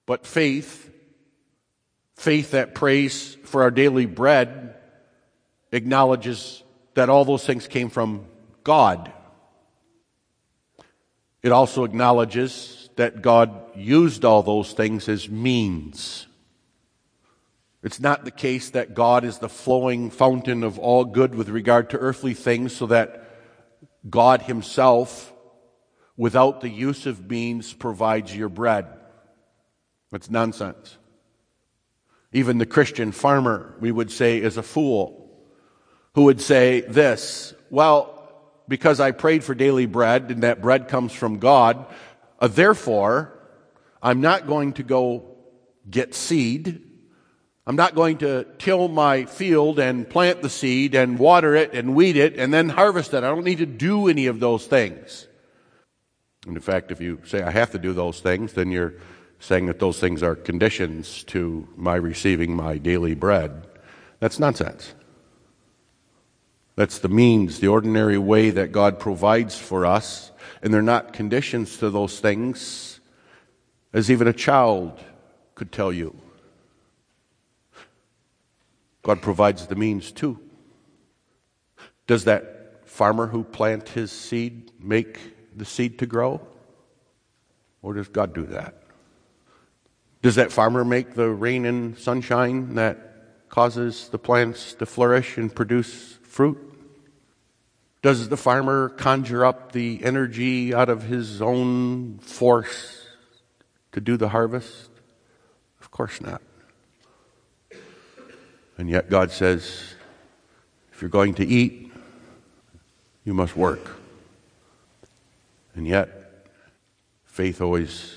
But 0.05 0.27
faith, 0.27 0.91
faith 2.15 2.51
that 2.51 2.75
prays 2.75 3.35
for 3.43 3.63
our 3.63 3.71
daily 3.71 4.05
bread, 4.05 4.75
acknowledges 5.71 6.61
that 6.93 7.09
all 7.09 7.25
those 7.25 7.43
things 7.43 7.67
came 7.67 7.89
from 7.89 8.27
God. 8.63 9.11
It 11.41 11.51
also 11.51 11.85
acknowledges 11.85 12.87
that 12.97 13.23
God 13.23 13.75
used 13.75 14.25
all 14.25 14.43
those 14.43 14.73
things 14.73 15.09
as 15.09 15.27
means. 15.27 16.26
It's 17.83 17.99
not 17.99 18.25
the 18.25 18.31
case 18.31 18.71
that 18.71 18.95
God 18.95 19.23
is 19.23 19.37
the 19.37 19.49
flowing 19.49 20.09
fountain 20.09 20.63
of 20.63 20.79
all 20.79 21.05
good 21.05 21.35
with 21.35 21.49
regard 21.49 21.91
to 21.91 21.97
earthly 21.97 22.33
things, 22.33 22.75
so 22.75 22.87
that 22.87 23.23
God 24.09 24.43
Himself, 24.43 25.31
without 26.15 26.61
the 26.61 26.69
use 26.69 27.05
of 27.05 27.29
means, 27.29 27.73
provides 27.73 28.35
your 28.35 28.49
bread. 28.49 28.87
That's 30.11 30.29
nonsense. 30.29 30.97
Even 32.33 32.57
the 32.57 32.65
Christian 32.65 33.11
farmer, 33.11 33.75
we 33.79 33.91
would 33.91 34.11
say, 34.11 34.37
is 34.37 34.57
a 34.57 34.63
fool 34.63 35.29
who 36.15 36.23
would 36.23 36.41
say 36.41 36.81
this 36.81 37.53
Well, 37.69 38.13
because 38.67 38.99
I 38.99 39.11
prayed 39.11 39.43
for 39.43 39.53
daily 39.53 39.85
bread 39.85 40.31
and 40.31 40.43
that 40.43 40.61
bread 40.61 40.87
comes 40.87 41.13
from 41.13 41.37
God, 41.37 41.85
uh, 42.39 42.47
therefore, 42.47 43.33
I'm 44.01 44.19
not 44.19 44.47
going 44.47 44.73
to 44.73 44.83
go 44.83 45.37
get 45.89 46.15
seed 46.15 46.86
I'm 47.67 47.75
not 47.75 47.95
going 47.95 48.19
to 48.19 48.45
till 48.59 48.87
my 48.87 49.25
field 49.25 49.77
and 49.77 50.09
plant 50.09 50.41
the 50.41 50.49
seed 50.49 50.95
and 50.95 51.19
water 51.19 51.53
it 51.53 51.73
and 51.73 51.95
weed 51.95 52.15
it 52.15 52.37
and 52.37 52.53
then 52.53 52.69
harvest 52.69 53.13
it. 53.13 53.17
I 53.17 53.27
don't 53.27 53.43
need 53.43 53.57
to 53.57 53.65
do 53.65 54.07
any 54.07 54.27
of 54.27 54.39
those 54.39 54.65
things. 54.65 55.27
And 56.45 56.55
in 56.55 56.61
fact, 56.61 56.91
if 56.91 57.01
you 57.01 57.19
say 57.25 57.41
I 57.41 57.51
have 57.51 57.71
to 57.71 57.77
do 57.77 57.91
those 57.91 58.21
things, 58.21 58.53
then 58.53 58.71
you're 58.71 58.93
saying 59.39 59.65
that 59.65 59.79
those 59.79 59.99
things 59.99 60.23
are 60.23 60.33
conditions 60.33 61.25
to 61.25 61.67
my 61.75 61.95
receiving 61.95 62.55
my 62.55 62.77
daily 62.77 63.15
bread. 63.15 63.67
That's 64.21 64.39
nonsense. 64.39 64.93
That's 66.77 66.99
the 66.99 67.09
means, 67.09 67.59
the 67.59 67.67
ordinary 67.67 68.17
way 68.17 68.49
that 68.49 68.71
God 68.71 68.97
provides 68.97 69.57
for 69.57 69.85
us, 69.85 70.31
and 70.61 70.73
they're 70.73 70.81
not 70.81 71.11
conditions 71.11 71.75
to 71.77 71.89
those 71.89 72.21
things, 72.21 73.01
as 73.91 74.09
even 74.09 74.27
a 74.27 74.33
child 74.33 75.03
could 75.53 75.73
tell 75.73 75.91
you. 75.91 76.17
God 79.07 79.21
provides 79.21 79.67
the 79.67 79.75
means 79.77 80.11
too. 80.11 80.37
Does 82.07 82.25
that 82.25 82.81
farmer 82.83 83.27
who 83.27 83.45
plant 83.45 83.87
his 83.87 84.11
seed 84.11 84.73
make 84.81 85.17
the 85.55 85.63
seed 85.63 85.99
to 85.99 86.05
grow? 86.05 86.45
Or 87.81 87.93
does 87.93 88.09
God 88.09 88.33
do 88.33 88.45
that? 88.47 88.83
Does 90.21 90.35
that 90.35 90.51
farmer 90.51 90.83
make 90.83 91.13
the 91.13 91.29
rain 91.29 91.65
and 91.65 91.97
sunshine 91.97 92.75
that 92.75 93.47
causes 93.47 94.09
the 94.09 94.19
plants 94.19 94.73
to 94.73 94.85
flourish 94.85 95.37
and 95.37 95.55
produce 95.55 96.19
fruit? 96.23 96.57
Does 98.01 98.27
the 98.27 98.35
farmer 98.35 98.89
conjure 98.89 99.45
up 99.45 99.71
the 99.71 100.03
energy 100.03 100.73
out 100.73 100.89
of 100.89 101.03
his 101.03 101.41
own 101.41 102.19
force 102.19 103.07
to 103.93 104.01
do 104.01 104.17
the 104.17 104.27
harvest? 104.27 104.89
Of 105.79 105.91
course 105.91 106.19
not. 106.19 106.41
And 108.77 108.89
yet 108.89 109.09
God 109.09 109.31
says, 109.31 109.95
if 110.93 111.01
you're 111.01 111.09
going 111.09 111.33
to 111.35 111.45
eat, 111.45 111.91
you 113.23 113.33
must 113.33 113.55
work. 113.55 113.97
And 115.75 115.87
yet, 115.87 116.47
faith 117.25 117.61
always 117.61 118.15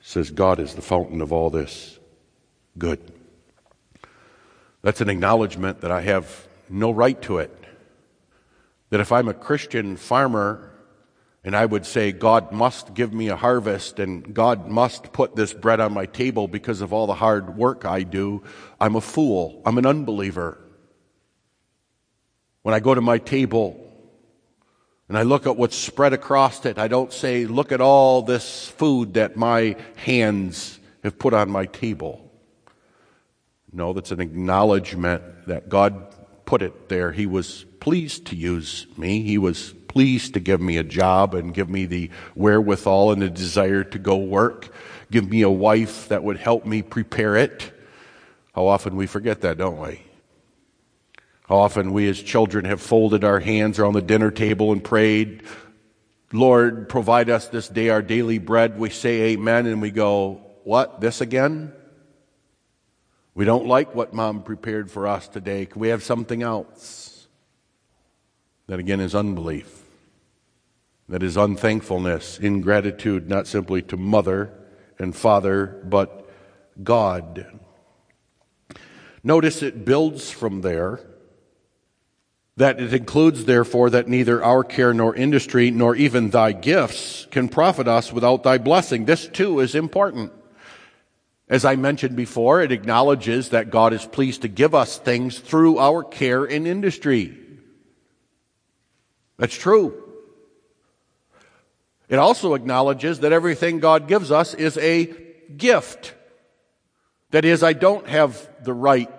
says 0.00 0.30
God 0.30 0.60
is 0.60 0.74
the 0.74 0.82
fountain 0.82 1.20
of 1.20 1.32
all 1.32 1.50
this 1.50 1.98
good. 2.78 3.00
That's 4.82 5.00
an 5.00 5.10
acknowledgement 5.10 5.80
that 5.82 5.90
I 5.90 6.00
have 6.00 6.48
no 6.68 6.90
right 6.90 7.20
to 7.22 7.38
it. 7.38 7.56
That 8.90 9.00
if 9.00 9.12
I'm 9.12 9.28
a 9.28 9.34
Christian 9.34 9.96
farmer 9.96 10.69
and 11.42 11.56
I 11.56 11.64
would 11.64 11.86
say, 11.86 12.12
God 12.12 12.52
must 12.52 12.92
give 12.92 13.14
me 13.14 13.28
a 13.28 13.36
harvest 13.36 13.98
and 13.98 14.34
God 14.34 14.68
must 14.68 15.12
put 15.12 15.36
this 15.36 15.54
bread 15.54 15.80
on 15.80 15.94
my 15.94 16.04
table 16.04 16.48
because 16.48 16.82
of 16.82 16.92
all 16.92 17.06
the 17.06 17.14
hard 17.14 17.56
work 17.56 17.86
I 17.86 18.02
do. 18.02 18.42
I'm 18.78 18.94
a 18.94 19.00
fool. 19.00 19.62
I'm 19.64 19.78
an 19.78 19.86
unbeliever. 19.86 20.58
When 22.62 22.74
I 22.74 22.80
go 22.80 22.94
to 22.94 23.00
my 23.00 23.16
table 23.16 23.86
and 25.08 25.16
I 25.16 25.22
look 25.22 25.46
at 25.46 25.56
what's 25.56 25.76
spread 25.76 26.12
across 26.12 26.66
it, 26.66 26.78
I 26.78 26.88
don't 26.88 27.12
say, 27.12 27.46
look 27.46 27.72
at 27.72 27.80
all 27.80 28.20
this 28.20 28.68
food 28.68 29.14
that 29.14 29.34
my 29.36 29.76
hands 29.96 30.78
have 31.02 31.18
put 31.18 31.32
on 31.32 31.50
my 31.50 31.64
table. 31.64 32.30
No, 33.72 33.94
that's 33.94 34.10
an 34.10 34.20
acknowledgement 34.20 35.46
that 35.46 35.70
God 35.70 36.14
put 36.44 36.60
it 36.60 36.90
there. 36.90 37.12
He 37.12 37.26
was 37.26 37.64
pleased 37.80 38.26
to 38.26 38.36
use 38.36 38.86
me. 38.98 39.22
He 39.22 39.38
was 39.38 39.72
pleased 39.90 40.34
to 40.34 40.40
give 40.40 40.60
me 40.60 40.76
a 40.76 40.84
job 40.84 41.34
and 41.34 41.52
give 41.52 41.68
me 41.68 41.84
the 41.84 42.10
wherewithal 42.36 43.10
and 43.10 43.20
the 43.20 43.28
desire 43.28 43.82
to 43.82 43.98
go 43.98 44.16
work. 44.16 44.72
Give 45.10 45.28
me 45.28 45.42
a 45.42 45.50
wife 45.50 46.06
that 46.08 46.22
would 46.22 46.36
help 46.36 46.64
me 46.64 46.80
prepare 46.80 47.34
it. 47.34 47.72
How 48.54 48.68
often 48.68 48.94
we 48.94 49.08
forget 49.08 49.40
that, 49.40 49.58
don't 49.58 49.80
we? 49.80 50.00
How 51.48 51.56
often 51.56 51.92
we 51.92 52.08
as 52.08 52.22
children 52.22 52.66
have 52.66 52.80
folded 52.80 53.24
our 53.24 53.40
hands 53.40 53.80
around 53.80 53.94
the 53.94 54.02
dinner 54.02 54.30
table 54.30 54.70
and 54.70 54.82
prayed, 54.82 55.42
Lord, 56.32 56.88
provide 56.88 57.28
us 57.28 57.48
this 57.48 57.68
day 57.68 57.88
our 57.88 58.02
daily 58.02 58.38
bread. 58.38 58.78
We 58.78 58.90
say 58.90 59.32
amen 59.32 59.66
and 59.66 59.82
we 59.82 59.90
go, 59.90 60.40
What? 60.62 61.00
This 61.00 61.20
again? 61.20 61.72
We 63.34 63.44
don't 63.44 63.66
like 63.66 63.92
what 63.92 64.14
mom 64.14 64.44
prepared 64.44 64.88
for 64.88 65.08
us 65.08 65.26
today. 65.26 65.66
Can 65.66 65.80
we 65.80 65.88
have 65.88 66.04
something 66.04 66.44
else? 66.44 67.26
That 68.68 68.78
again 68.78 69.00
is 69.00 69.16
unbelief. 69.16 69.79
That 71.10 71.24
is 71.24 71.36
unthankfulness, 71.36 72.38
ingratitude, 72.38 73.28
not 73.28 73.48
simply 73.48 73.82
to 73.82 73.96
mother 73.96 74.56
and 74.96 75.14
father, 75.14 75.82
but 75.84 76.30
God. 76.80 77.58
Notice 79.24 79.60
it 79.60 79.84
builds 79.84 80.30
from 80.30 80.60
there. 80.60 81.00
That 82.56 82.80
it 82.80 82.94
includes, 82.94 83.44
therefore, 83.44 83.90
that 83.90 84.06
neither 84.06 84.44
our 84.44 84.62
care 84.62 84.94
nor 84.94 85.12
industry 85.12 85.72
nor 85.72 85.96
even 85.96 86.30
thy 86.30 86.52
gifts 86.52 87.26
can 87.32 87.48
profit 87.48 87.88
us 87.88 88.12
without 88.12 88.44
thy 88.44 88.58
blessing. 88.58 89.06
This 89.06 89.26
too 89.26 89.58
is 89.58 89.74
important. 89.74 90.32
As 91.48 91.64
I 91.64 91.74
mentioned 91.74 92.14
before, 92.14 92.62
it 92.62 92.70
acknowledges 92.70 93.48
that 93.48 93.70
God 93.70 93.92
is 93.92 94.06
pleased 94.06 94.42
to 94.42 94.48
give 94.48 94.76
us 94.76 94.96
things 94.96 95.40
through 95.40 95.78
our 95.78 96.04
care 96.04 96.44
and 96.44 96.68
industry. 96.68 97.36
That's 99.38 99.56
true. 99.56 100.09
It 102.10 102.18
also 102.18 102.54
acknowledges 102.54 103.20
that 103.20 103.32
everything 103.32 103.78
God 103.78 104.08
gives 104.08 104.30
us 104.30 104.52
is 104.52 104.76
a 104.78 105.06
gift. 105.56 106.12
That 107.30 107.44
is, 107.44 107.62
I 107.62 107.72
don't 107.72 108.08
have 108.08 108.50
the 108.64 108.74
right 108.74 109.10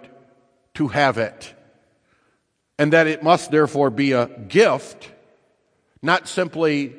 to 0.73 0.89
have 0.89 1.17
it. 1.17 1.53
And 2.77 2.91
that 2.93 3.07
it 3.07 3.23
must 3.23 3.49
therefore 3.49 3.89
be 3.89 4.11
a 4.11 4.27
gift 4.27 5.09
Not 6.01 6.27
simply 6.27 6.95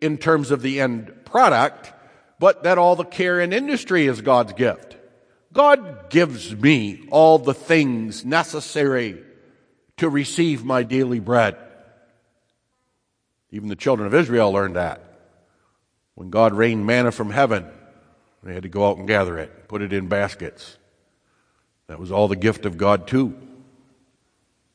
in 0.00 0.18
terms 0.18 0.50
of 0.50 0.62
the 0.62 0.80
end 0.80 1.12
product, 1.24 1.92
but 2.38 2.64
that 2.64 2.78
all 2.78 2.96
the 2.96 3.04
care 3.04 3.40
and 3.40 3.54
industry 3.54 4.06
is 4.06 4.20
God's 4.20 4.52
gift. 4.52 4.96
God 5.52 6.10
gives 6.10 6.54
me 6.54 7.06
all 7.10 7.38
the 7.38 7.54
things 7.54 8.24
necessary 8.24 9.22
to 9.98 10.08
receive 10.08 10.64
my 10.64 10.82
daily 10.82 11.20
bread. 11.20 11.56
Even 13.50 13.68
the 13.68 13.76
children 13.76 14.06
of 14.06 14.14
Israel 14.14 14.52
learned 14.52 14.76
that. 14.76 15.11
When 16.22 16.30
God 16.30 16.54
rained 16.54 16.86
manna 16.86 17.10
from 17.10 17.30
heaven, 17.30 17.66
they 18.44 18.54
had 18.54 18.62
to 18.62 18.68
go 18.68 18.88
out 18.88 18.96
and 18.96 19.08
gather 19.08 19.38
it, 19.38 19.66
put 19.66 19.82
it 19.82 19.92
in 19.92 20.06
baskets. 20.06 20.78
That 21.88 21.98
was 21.98 22.12
all 22.12 22.28
the 22.28 22.36
gift 22.36 22.64
of 22.64 22.78
God, 22.78 23.08
too. 23.08 23.36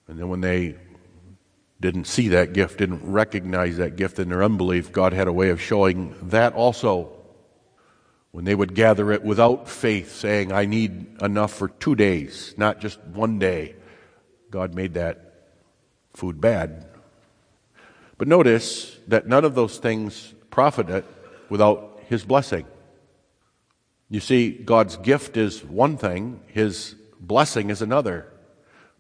And 0.10 0.20
then 0.20 0.28
when 0.28 0.42
they 0.42 0.76
didn't 1.80 2.04
see 2.04 2.28
that 2.28 2.52
gift, 2.52 2.80
didn't 2.80 3.10
recognize 3.10 3.78
that 3.78 3.96
gift 3.96 4.20
in 4.20 4.28
their 4.28 4.44
unbelief, 4.44 4.92
God 4.92 5.14
had 5.14 5.30
a 5.30 5.32
way 5.32 5.48
of 5.48 5.62
showing 5.62 6.14
that 6.24 6.52
also. 6.52 7.14
When 8.32 8.44
they 8.44 8.54
would 8.54 8.76
gather 8.76 9.14
it 9.14 9.24
without 9.24 9.70
faith, 9.70 10.16
saying, 10.16 10.52
I 10.52 10.66
need 10.66 11.22
enough 11.22 11.54
for 11.54 11.70
two 11.70 11.96
days, 11.96 12.56
not 12.58 12.82
just 12.82 13.00
one 13.06 13.40
day, 13.40 13.78
God 14.52 14.76
made 14.76 14.96
that 14.96 15.48
food 16.14 16.42
bad. 16.42 16.88
But 18.18 18.28
notice 18.28 18.98
that 19.08 19.28
none 19.28 19.46
of 19.46 19.56
those 19.56 19.78
things 19.78 20.34
profited 20.50 21.06
without 21.50 22.00
His 22.08 22.24
blessing. 22.24 22.66
You 24.10 24.20
see, 24.20 24.52
God's 24.52 24.98
gift 24.98 25.38
is 25.38 25.64
one 25.64 25.98
thing, 25.98 26.42
His 26.48 26.96
blessing 27.20 27.70
is 27.70 27.82
another. 27.82 28.32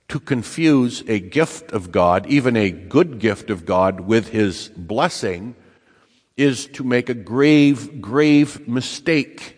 To 0.09 0.19
confuse 0.19 1.03
a 1.07 1.19
gift 1.19 1.71
of 1.71 1.91
God, 1.91 2.27
even 2.27 2.55
a 2.55 2.71
good 2.71 3.19
gift 3.19 3.49
of 3.49 3.65
God, 3.65 4.01
with 4.01 4.29
His 4.29 4.69
blessing 4.69 5.55
is 6.37 6.67
to 6.67 6.83
make 6.83 7.09
a 7.09 7.13
grave, 7.13 7.99
grave 7.99 8.67
mistake. 8.67 9.55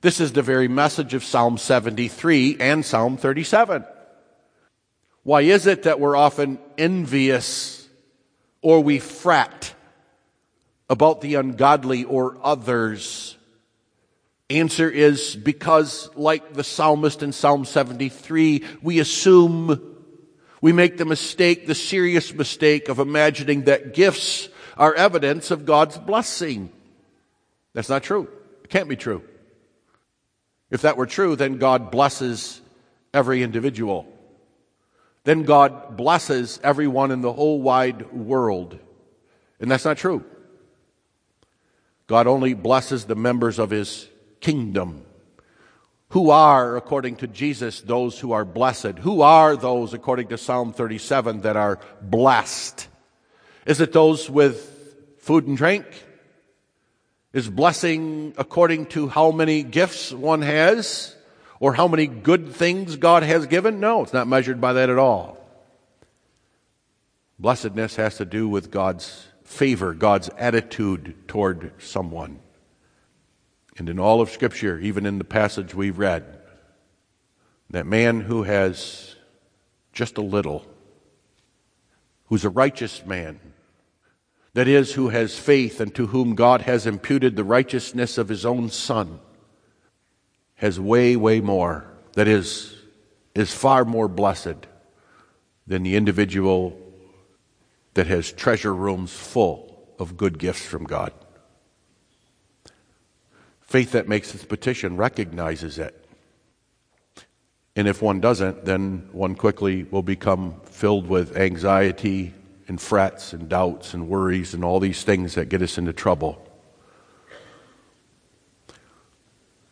This 0.00 0.20
is 0.20 0.32
the 0.32 0.42
very 0.42 0.68
message 0.68 1.14
of 1.14 1.24
Psalm 1.24 1.58
73 1.58 2.58
and 2.60 2.84
Psalm 2.84 3.16
37. 3.16 3.84
Why 5.24 5.40
is 5.40 5.66
it 5.66 5.82
that 5.82 5.98
we're 5.98 6.16
often 6.16 6.58
envious 6.76 7.88
or 8.62 8.80
we 8.80 8.98
fret 8.98 9.74
about 10.88 11.20
the 11.20 11.34
ungodly 11.34 12.04
or 12.04 12.36
others? 12.42 13.36
Answer 14.50 14.88
is 14.88 15.36
because, 15.36 16.08
like 16.14 16.54
the 16.54 16.64
psalmist 16.64 17.22
in 17.22 17.32
Psalm 17.32 17.64
73, 17.64 18.64
we 18.82 18.98
assume, 18.98 19.96
we 20.60 20.72
make 20.72 20.96
the 20.96 21.04
mistake, 21.04 21.66
the 21.66 21.74
serious 21.74 22.32
mistake 22.32 22.88
of 22.88 22.98
imagining 22.98 23.64
that 23.64 23.94
gifts 23.94 24.48
are 24.76 24.94
evidence 24.94 25.50
of 25.50 25.66
God's 25.66 25.98
blessing. 25.98 26.70
That's 27.74 27.90
not 27.90 28.02
true. 28.02 28.28
It 28.64 28.70
can't 28.70 28.88
be 28.88 28.96
true. 28.96 29.22
If 30.70 30.82
that 30.82 30.96
were 30.96 31.06
true, 31.06 31.36
then 31.36 31.58
God 31.58 31.90
blesses 31.90 32.60
every 33.12 33.42
individual 33.42 34.06
then 35.28 35.42
God 35.42 35.98
blesses 35.98 36.58
everyone 36.64 37.10
in 37.10 37.20
the 37.20 37.34
whole 37.34 37.60
wide 37.60 38.12
world. 38.12 38.78
And 39.60 39.70
that's 39.70 39.84
not 39.84 39.98
true. 39.98 40.24
God 42.08 42.26
only 42.26 42.54
blesses 42.54 43.04
the 43.04 43.14
members 43.14 43.60
of 43.60 43.70
his 43.70 44.08
kingdom. 44.40 45.04
Who 46.08 46.30
are, 46.30 46.76
according 46.76 47.16
to 47.16 47.28
Jesus, 47.28 47.80
those 47.80 48.18
who 48.18 48.32
are 48.32 48.44
blessed? 48.44 48.98
Who 48.98 49.22
are 49.22 49.56
those, 49.56 49.94
according 49.94 50.28
to 50.28 50.38
Psalm 50.38 50.72
37, 50.72 51.42
that 51.42 51.56
are 51.56 51.78
blessed? 52.02 52.88
Is 53.64 53.80
it 53.80 53.92
those 53.92 54.28
with 54.28 55.16
food 55.20 55.46
and 55.46 55.56
drink? 55.56 55.86
Is 57.32 57.48
blessing 57.48 58.34
according 58.36 58.86
to 58.86 59.06
how 59.06 59.30
many 59.30 59.62
gifts 59.62 60.12
one 60.12 60.42
has? 60.42 61.14
or 61.60 61.74
how 61.74 61.88
many 61.88 62.06
good 62.06 62.54
things 62.54 62.96
God 62.96 63.22
has 63.22 63.46
given. 63.46 63.80
No, 63.80 64.02
it's 64.02 64.12
not 64.12 64.28
measured 64.28 64.60
by 64.60 64.74
that 64.74 64.90
at 64.90 64.98
all. 64.98 65.38
Blessedness 67.38 67.96
has 67.96 68.16
to 68.16 68.24
do 68.24 68.48
with 68.48 68.70
God's 68.70 69.27
favor, 69.48 69.94
God's 69.94 70.28
attitude 70.36 71.26
toward 71.26 71.72
someone. 71.78 72.38
And 73.78 73.88
in 73.88 73.98
all 73.98 74.20
of 74.20 74.30
Scripture, 74.30 74.78
even 74.78 75.06
in 75.06 75.16
the 75.18 75.24
passage 75.24 75.74
we've 75.74 75.98
read, 75.98 76.38
that 77.70 77.86
man 77.86 78.20
who 78.20 78.42
has 78.42 79.16
just 79.92 80.18
a 80.18 80.22
little, 80.22 80.66
who's 82.26 82.44
a 82.44 82.50
righteous 82.50 83.04
man, 83.06 83.40
that 84.52 84.68
is, 84.68 84.92
who 84.92 85.08
has 85.08 85.38
faith 85.38 85.80
and 85.80 85.94
to 85.94 86.08
whom 86.08 86.34
God 86.34 86.62
has 86.62 86.86
imputed 86.86 87.34
the 87.34 87.42
righteousness 87.42 88.18
of 88.18 88.28
his 88.28 88.44
own 88.44 88.68
Son, 88.68 89.18
has 90.56 90.78
way, 90.78 91.16
way 91.16 91.40
more, 91.40 91.90
that 92.12 92.28
is, 92.28 92.76
is 93.34 93.52
far 93.52 93.86
more 93.86 94.08
blessed 94.08 94.66
than 95.66 95.82
the 95.84 95.96
individual 95.96 96.87
that 97.98 98.06
has 98.06 98.30
treasure 98.30 98.72
rooms 98.72 99.12
full 99.12 99.76
of 99.98 100.16
good 100.16 100.38
gifts 100.38 100.64
from 100.64 100.84
God. 100.84 101.12
Faith 103.60 103.90
that 103.90 104.06
makes 104.06 104.32
its 104.32 104.44
petition 104.44 104.96
recognizes 104.96 105.80
it. 105.80 106.06
And 107.74 107.88
if 107.88 108.00
one 108.00 108.20
doesn't, 108.20 108.64
then 108.64 109.08
one 109.10 109.34
quickly 109.34 109.82
will 109.82 110.04
become 110.04 110.60
filled 110.66 111.08
with 111.08 111.36
anxiety 111.36 112.34
and 112.68 112.80
frets 112.80 113.32
and 113.32 113.48
doubts 113.48 113.94
and 113.94 114.08
worries 114.08 114.54
and 114.54 114.64
all 114.64 114.78
these 114.78 115.02
things 115.02 115.34
that 115.34 115.48
get 115.48 115.60
us 115.60 115.76
into 115.76 115.92
trouble. 115.92 116.40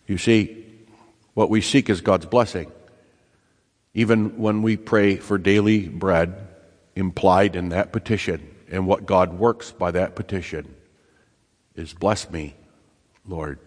You 0.08 0.18
see, 0.18 0.66
what 1.34 1.48
we 1.48 1.60
seek 1.60 1.88
is 1.88 2.00
God's 2.00 2.26
blessing. 2.26 2.72
Even 3.94 4.36
when 4.36 4.62
we 4.62 4.76
pray 4.76 5.14
for 5.14 5.38
daily 5.38 5.86
bread, 5.86 6.45
implied 6.96 7.54
in 7.54 7.68
that 7.68 7.92
petition, 7.92 8.50
and 8.68 8.86
what 8.86 9.06
God 9.06 9.38
works 9.38 9.70
by 9.70 9.92
that 9.92 10.16
petition, 10.16 10.74
is 11.76 11.92
bless 11.92 12.28
me, 12.30 12.56
Lord. 13.26 13.60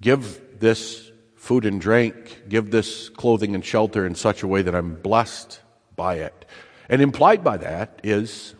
Give 0.00 0.40
this 0.60 1.10
food 1.34 1.66
and 1.66 1.80
drink, 1.80 2.44
give 2.48 2.70
this 2.70 3.08
clothing 3.08 3.54
and 3.54 3.64
shelter 3.64 4.06
in 4.06 4.14
such 4.14 4.42
a 4.42 4.46
way 4.46 4.62
that 4.62 4.74
I'm 4.74 4.94
blessed 4.94 5.60
by 5.96 6.16
it. 6.16 6.44
And 6.88 7.02
implied 7.02 7.42
by 7.42 7.56
that 7.58 8.00
is 8.04 8.54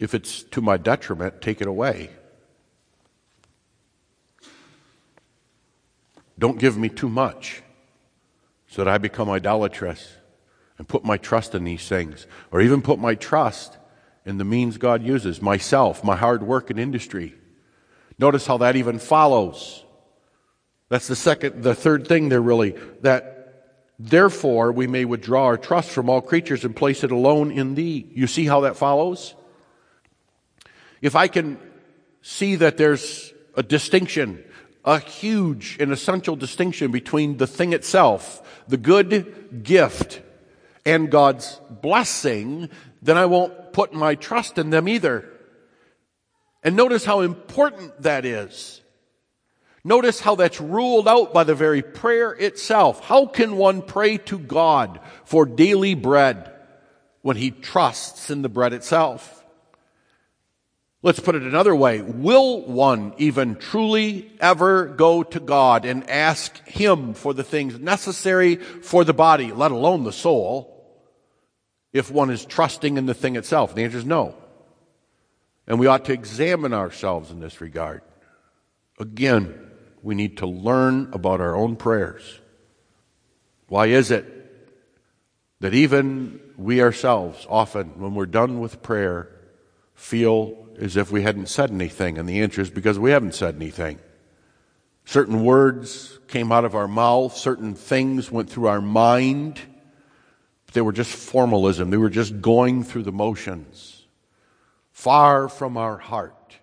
if 0.00 0.14
it's 0.14 0.42
to 0.42 0.60
my 0.60 0.76
detriment, 0.76 1.40
take 1.40 1.60
it 1.60 1.68
away. 1.68 2.10
Don't 6.36 6.58
give 6.58 6.76
me 6.76 6.88
too 6.88 7.08
much 7.08 7.62
so 8.66 8.82
that 8.82 8.92
I 8.92 8.98
become 8.98 9.30
idolatrous 9.30 10.16
and 10.78 10.88
put 10.88 11.04
my 11.04 11.16
trust 11.16 11.54
in 11.54 11.64
these 11.64 11.88
things, 11.88 12.26
or 12.50 12.60
even 12.60 12.82
put 12.82 12.98
my 12.98 13.14
trust 13.14 13.78
in 14.24 14.38
the 14.38 14.44
means 14.44 14.78
God 14.78 15.02
uses, 15.02 15.42
myself, 15.42 16.04
my 16.04 16.16
hard 16.16 16.42
work 16.42 16.70
and 16.70 16.78
industry. 16.78 17.34
Notice 18.18 18.46
how 18.46 18.58
that 18.58 18.76
even 18.76 18.98
follows. 18.98 19.84
That's 20.88 21.08
the 21.08 21.16
second, 21.16 21.62
the 21.62 21.74
third 21.74 22.06
thing 22.06 22.28
there 22.28 22.42
really, 22.42 22.76
that 23.00 23.64
therefore 23.98 24.72
we 24.72 24.86
may 24.86 25.04
withdraw 25.04 25.44
our 25.44 25.58
trust 25.58 25.90
from 25.90 26.08
all 26.08 26.20
creatures 26.20 26.64
and 26.64 26.74
place 26.74 27.02
it 27.04 27.10
alone 27.10 27.50
in 27.50 27.74
thee. 27.74 28.08
You 28.12 28.26
see 28.26 28.46
how 28.46 28.60
that 28.60 28.76
follows? 28.76 29.34
If 31.00 31.16
I 31.16 31.28
can 31.28 31.58
see 32.20 32.56
that 32.56 32.76
there's 32.76 33.32
a 33.56 33.62
distinction 33.62 34.44
a 34.84 34.98
huge 34.98 35.76
and 35.78 35.92
essential 35.92 36.36
distinction 36.36 36.90
between 36.90 37.36
the 37.36 37.46
thing 37.46 37.72
itself, 37.72 38.64
the 38.66 38.76
good 38.76 39.62
gift, 39.62 40.20
and 40.84 41.10
God's 41.10 41.60
blessing, 41.70 42.68
then 43.00 43.16
I 43.16 43.26
won't 43.26 43.72
put 43.72 43.92
my 43.92 44.14
trust 44.14 44.58
in 44.58 44.70
them 44.70 44.88
either. 44.88 45.28
And 46.62 46.76
notice 46.76 47.04
how 47.04 47.20
important 47.20 48.02
that 48.02 48.24
is. 48.24 48.80
Notice 49.84 50.20
how 50.20 50.36
that's 50.36 50.60
ruled 50.60 51.08
out 51.08 51.32
by 51.32 51.42
the 51.42 51.56
very 51.56 51.82
prayer 51.82 52.32
itself. 52.32 53.04
How 53.04 53.26
can 53.26 53.56
one 53.56 53.82
pray 53.82 54.16
to 54.18 54.38
God 54.38 55.00
for 55.24 55.44
daily 55.44 55.94
bread 55.94 56.52
when 57.22 57.36
he 57.36 57.50
trusts 57.50 58.30
in 58.30 58.42
the 58.42 58.48
bread 58.48 58.72
itself? 58.72 59.42
Let's 61.04 61.18
put 61.18 61.34
it 61.34 61.42
another 61.42 61.74
way. 61.74 62.00
Will 62.00 62.62
one 62.62 63.12
even 63.18 63.56
truly 63.56 64.30
ever 64.38 64.86
go 64.86 65.24
to 65.24 65.40
God 65.40 65.84
and 65.84 66.08
ask 66.08 66.64
Him 66.64 67.14
for 67.14 67.34
the 67.34 67.42
things 67.42 67.80
necessary 67.80 68.54
for 68.54 69.02
the 69.02 69.12
body, 69.12 69.50
let 69.50 69.72
alone 69.72 70.04
the 70.04 70.12
soul, 70.12 70.71
if 71.92 72.10
one 72.10 72.30
is 72.30 72.44
trusting 72.44 72.96
in 72.96 73.06
the 73.06 73.14
thing 73.14 73.36
itself? 73.36 73.74
The 73.74 73.84
answer 73.84 73.98
is 73.98 74.04
no. 74.04 74.34
And 75.66 75.78
we 75.78 75.86
ought 75.86 76.04
to 76.06 76.12
examine 76.12 76.72
ourselves 76.72 77.30
in 77.30 77.40
this 77.40 77.60
regard. 77.60 78.02
Again, 78.98 79.70
we 80.02 80.14
need 80.14 80.38
to 80.38 80.46
learn 80.46 81.10
about 81.12 81.40
our 81.40 81.54
own 81.54 81.76
prayers. 81.76 82.40
Why 83.68 83.86
is 83.86 84.10
it 84.10 84.26
that 85.60 85.74
even 85.74 86.40
we 86.56 86.82
ourselves, 86.82 87.46
often 87.48 88.00
when 88.00 88.14
we're 88.14 88.26
done 88.26 88.58
with 88.60 88.82
prayer, 88.82 89.28
feel 89.94 90.66
as 90.78 90.96
if 90.96 91.12
we 91.12 91.22
hadn't 91.22 91.48
said 91.48 91.70
anything. 91.70 92.18
And 92.18 92.28
the 92.28 92.40
answer 92.40 92.60
is 92.60 92.70
because 92.70 92.98
we 92.98 93.12
haven't 93.12 93.34
said 93.34 93.54
anything. 93.54 94.00
Certain 95.04 95.44
words 95.44 96.18
came 96.28 96.52
out 96.52 96.64
of 96.64 96.74
our 96.74 96.88
mouth, 96.88 97.36
certain 97.36 97.74
things 97.74 98.30
went 98.30 98.50
through 98.50 98.66
our 98.66 98.80
mind, 98.80 99.60
they 100.72 100.80
were 100.80 100.92
just 100.92 101.12
formalism. 101.12 101.90
They 101.90 101.96
were 101.96 102.10
just 102.10 102.40
going 102.40 102.84
through 102.84 103.04
the 103.04 103.12
motions. 103.12 104.06
Far 104.90 105.48
from 105.48 105.76
our 105.76 105.98
heart 105.98 106.56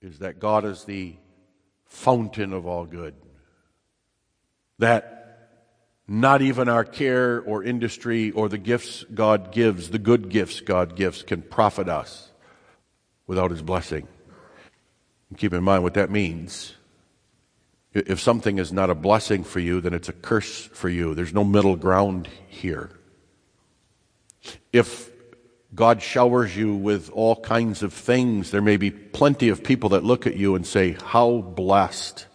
is 0.00 0.18
that 0.18 0.38
God 0.38 0.64
is 0.64 0.84
the 0.84 1.16
fountain 1.86 2.52
of 2.52 2.66
all 2.66 2.84
good. 2.84 3.14
That 4.78 5.14
not 6.06 6.42
even 6.42 6.68
our 6.68 6.84
care 6.84 7.40
or 7.40 7.64
industry 7.64 8.30
or 8.32 8.48
the 8.48 8.58
gifts 8.58 9.04
God 9.14 9.52
gives, 9.52 9.90
the 9.90 9.98
good 9.98 10.28
gifts 10.28 10.60
God 10.60 10.96
gives, 10.96 11.22
can 11.22 11.40
profit 11.42 11.88
us 11.88 12.30
without 13.26 13.50
His 13.50 13.62
blessing. 13.62 14.06
And 15.30 15.38
keep 15.38 15.54
in 15.54 15.64
mind 15.64 15.82
what 15.82 15.94
that 15.94 16.10
means. 16.10 16.74
If 17.94 18.20
something 18.20 18.58
is 18.58 18.72
not 18.72 18.90
a 18.90 18.94
blessing 18.94 19.44
for 19.44 19.60
you, 19.60 19.80
then 19.80 19.94
it's 19.94 20.08
a 20.08 20.12
curse 20.12 20.66
for 20.66 20.88
you. 20.88 21.14
There's 21.14 21.32
no 21.32 21.44
middle 21.44 21.76
ground 21.76 22.28
here. 22.48 22.90
If 24.72 25.10
God 25.74 26.02
showers 26.02 26.56
you 26.56 26.74
with 26.74 27.10
all 27.10 27.36
kinds 27.36 27.82
of 27.84 27.92
things, 27.92 28.50
there 28.50 28.60
may 28.60 28.76
be 28.76 28.90
plenty 28.90 29.48
of 29.48 29.62
people 29.62 29.90
that 29.90 30.02
look 30.02 30.26
at 30.26 30.36
you 30.36 30.56
and 30.56 30.66
say, 30.66 30.96
How 31.04 31.38
blessed. 31.38 32.26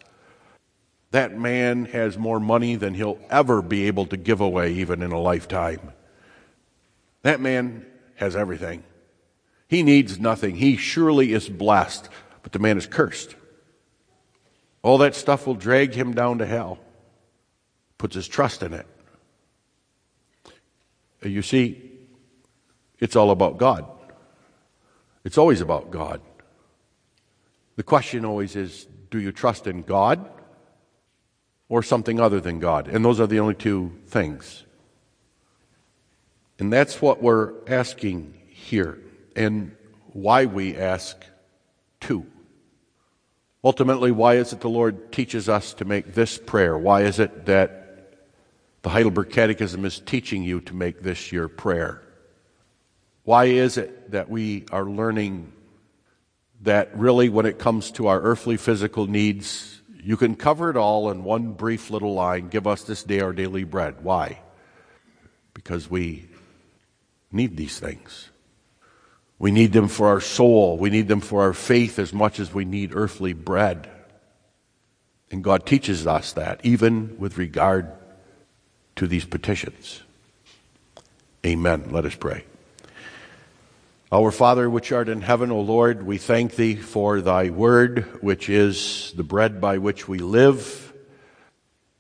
That 1.11 1.37
man 1.37 1.85
has 1.85 2.17
more 2.17 2.39
money 2.39 2.75
than 2.75 2.93
he'll 2.93 3.19
ever 3.29 3.61
be 3.61 3.87
able 3.87 4.05
to 4.07 4.17
give 4.17 4.41
away, 4.41 4.73
even 4.73 5.01
in 5.01 5.11
a 5.11 5.19
lifetime. 5.19 5.91
That 7.23 7.41
man 7.41 7.85
has 8.15 8.35
everything. 8.35 8.83
He 9.67 9.83
needs 9.83 10.19
nothing. 10.19 10.55
He 10.55 10.77
surely 10.77 11.33
is 11.33 11.49
blessed, 11.49 12.09
but 12.43 12.51
the 12.51 12.59
man 12.59 12.77
is 12.77 12.85
cursed. 12.85 13.35
All 14.81 14.97
that 14.99 15.15
stuff 15.15 15.45
will 15.45 15.55
drag 15.55 15.93
him 15.93 16.13
down 16.13 16.37
to 16.37 16.45
hell. 16.45 16.79
Puts 17.97 18.15
his 18.15 18.27
trust 18.27 18.63
in 18.63 18.73
it. 18.73 18.87
You 21.21 21.41
see, 21.41 21.91
it's 22.99 23.15
all 23.15 23.31
about 23.31 23.57
God. 23.57 23.85
It's 25.25 25.37
always 25.37 25.61
about 25.61 25.91
God. 25.91 26.21
The 27.75 27.83
question 27.83 28.25
always 28.25 28.55
is 28.55 28.87
do 29.09 29.19
you 29.19 29.31
trust 29.31 29.67
in 29.67 29.83
God 29.83 30.29
or 31.67 31.83
something 31.83 32.19
other 32.19 32.39
than 32.39 32.59
God? 32.59 32.87
And 32.87 33.03
those 33.03 33.19
are 33.19 33.27
the 33.27 33.39
only 33.39 33.55
two 33.55 33.93
things. 34.07 34.63
And 36.57 36.71
that's 36.71 37.01
what 37.01 37.21
we're 37.21 37.53
asking 37.67 38.33
here 38.47 38.99
and 39.35 39.75
why 40.11 40.45
we 40.45 40.75
ask 40.75 41.17
too. 41.99 42.25
Ultimately, 43.63 44.11
why 44.11 44.35
is 44.35 44.53
it 44.53 44.61
the 44.61 44.69
Lord 44.69 45.11
teaches 45.11 45.49
us 45.49 45.73
to 45.75 45.85
make 45.85 46.13
this 46.13 46.37
prayer? 46.37 46.77
Why 46.77 47.01
is 47.01 47.19
it 47.19 47.45
that 47.45 48.15
the 48.83 48.89
Heidelberg 48.89 49.31
Catechism 49.31 49.83
is 49.83 49.99
teaching 49.99 50.43
you 50.43 50.61
to 50.61 50.73
make 50.73 51.01
this 51.01 51.31
your 51.31 51.49
prayer? 51.49 52.01
Why 53.23 53.45
is 53.45 53.77
it 53.77 54.11
that 54.11 54.29
we 54.29 54.65
are 54.71 54.85
learning 54.85 55.51
that 56.61 56.97
really, 56.97 57.29
when 57.29 57.45
it 57.45 57.59
comes 57.59 57.91
to 57.91 58.07
our 58.07 58.21
earthly 58.21 58.57
physical 58.57 59.07
needs, 59.07 59.81
you 60.01 60.15
can 60.15 60.35
cover 60.35 60.69
it 60.69 60.77
all 60.77 61.11
in 61.11 61.23
one 61.23 61.53
brief 61.53 61.89
little 61.89 62.13
line 62.13 62.47
give 62.47 62.65
us 62.65 62.83
this 62.83 63.03
day 63.03 63.19
our 63.19 63.33
daily 63.33 63.65
bread? 63.65 64.03
Why? 64.03 64.39
Because 65.53 65.89
we 65.89 66.29
need 67.31 67.57
these 67.57 67.77
things. 67.77 68.29
We 69.39 69.51
need 69.51 69.71
them 69.71 69.87
for 69.87 70.07
our 70.07 70.19
soul. 70.19 70.77
We 70.77 70.89
need 70.89 71.07
them 71.07 71.21
for 71.21 71.41
our 71.41 71.53
faith 71.53 71.97
as 71.97 72.11
much 72.11 72.41
as 72.41 72.53
we 72.53 72.65
need 72.65 72.91
earthly 72.93 73.31
bread. 73.31 73.89
And 75.31 75.43
God 75.43 75.65
teaches 75.65 76.05
us 76.05 76.33
that, 76.33 76.59
even 76.63 77.15
with 77.17 77.37
regard 77.37 77.89
to 78.97 79.07
these 79.07 79.23
petitions. 79.23 80.03
Amen. 81.45 81.85
Let 81.89 82.05
us 82.05 82.15
pray. 82.15 82.43
Our 84.11 84.31
Father, 84.31 84.69
which 84.69 84.91
art 84.91 85.07
in 85.07 85.21
heaven, 85.21 85.51
O 85.51 85.61
Lord, 85.61 86.03
we 86.03 86.17
thank 86.17 86.55
thee 86.55 86.75
for 86.75 87.21
thy 87.21 87.49
word, 87.49 88.05
which 88.21 88.49
is 88.49 89.13
the 89.15 89.23
bread 89.23 89.61
by 89.61 89.77
which 89.77 90.07
we 90.07 90.17
live. 90.17 90.91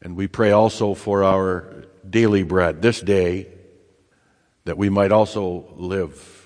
And 0.01 0.17
we 0.17 0.27
pray 0.27 0.51
also 0.51 0.93
for 0.93 1.23
our 1.23 1.85
daily 2.09 2.43
bread 2.43 2.81
this 2.81 2.99
day, 2.99 3.47
that 4.65 4.77
we 4.77 4.89
might 4.89 5.11
also 5.11 5.71
live 5.77 6.38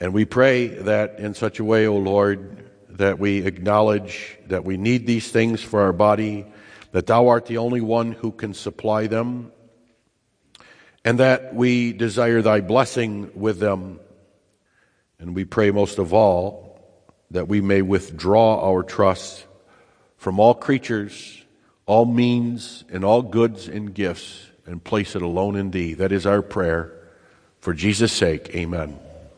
and 0.00 0.14
we 0.14 0.24
pray 0.24 0.68
that 0.68 1.18
in 1.18 1.34
such 1.34 1.58
a 1.58 1.64
way, 1.64 1.86
O 1.86 1.96
Lord, 1.96 2.70
that 2.88 3.18
we 3.18 3.46
acknowledge 3.46 4.38
that 4.46 4.64
we 4.64 4.78
need 4.78 5.06
these 5.06 5.30
things 5.30 5.62
for 5.62 5.82
our 5.82 5.92
body, 5.92 6.46
that 6.92 7.06
Thou 7.06 7.28
art 7.28 7.46
the 7.46 7.58
only 7.58 7.82
one 7.82 8.12
who 8.12 8.32
can 8.32 8.54
supply 8.54 9.06
them, 9.06 9.52
and 11.04 11.18
that 11.18 11.54
we 11.54 11.92
desire 11.92 12.40
Thy 12.40 12.60
blessing 12.60 13.30
with 13.34 13.58
them. 13.58 14.00
And 15.18 15.34
we 15.34 15.44
pray 15.44 15.70
most 15.70 15.98
of 15.98 16.14
all 16.14 16.80
that 17.30 17.46
we 17.46 17.60
may 17.60 17.82
withdraw 17.82 18.66
our 18.66 18.82
trust 18.82 19.44
from 20.16 20.40
all 20.40 20.54
creatures, 20.54 21.44
all 21.84 22.06
means, 22.06 22.84
and 22.90 23.04
all 23.04 23.20
goods 23.22 23.68
and 23.68 23.94
gifts, 23.94 24.46
and 24.64 24.82
place 24.82 25.14
it 25.14 25.22
alone 25.22 25.56
in 25.56 25.70
Thee. 25.70 25.94
That 25.94 26.10
is 26.10 26.26
our 26.26 26.42
prayer. 26.42 26.92
For 27.60 27.74
Jesus' 27.74 28.12
sake, 28.12 28.54
amen. 28.54 28.98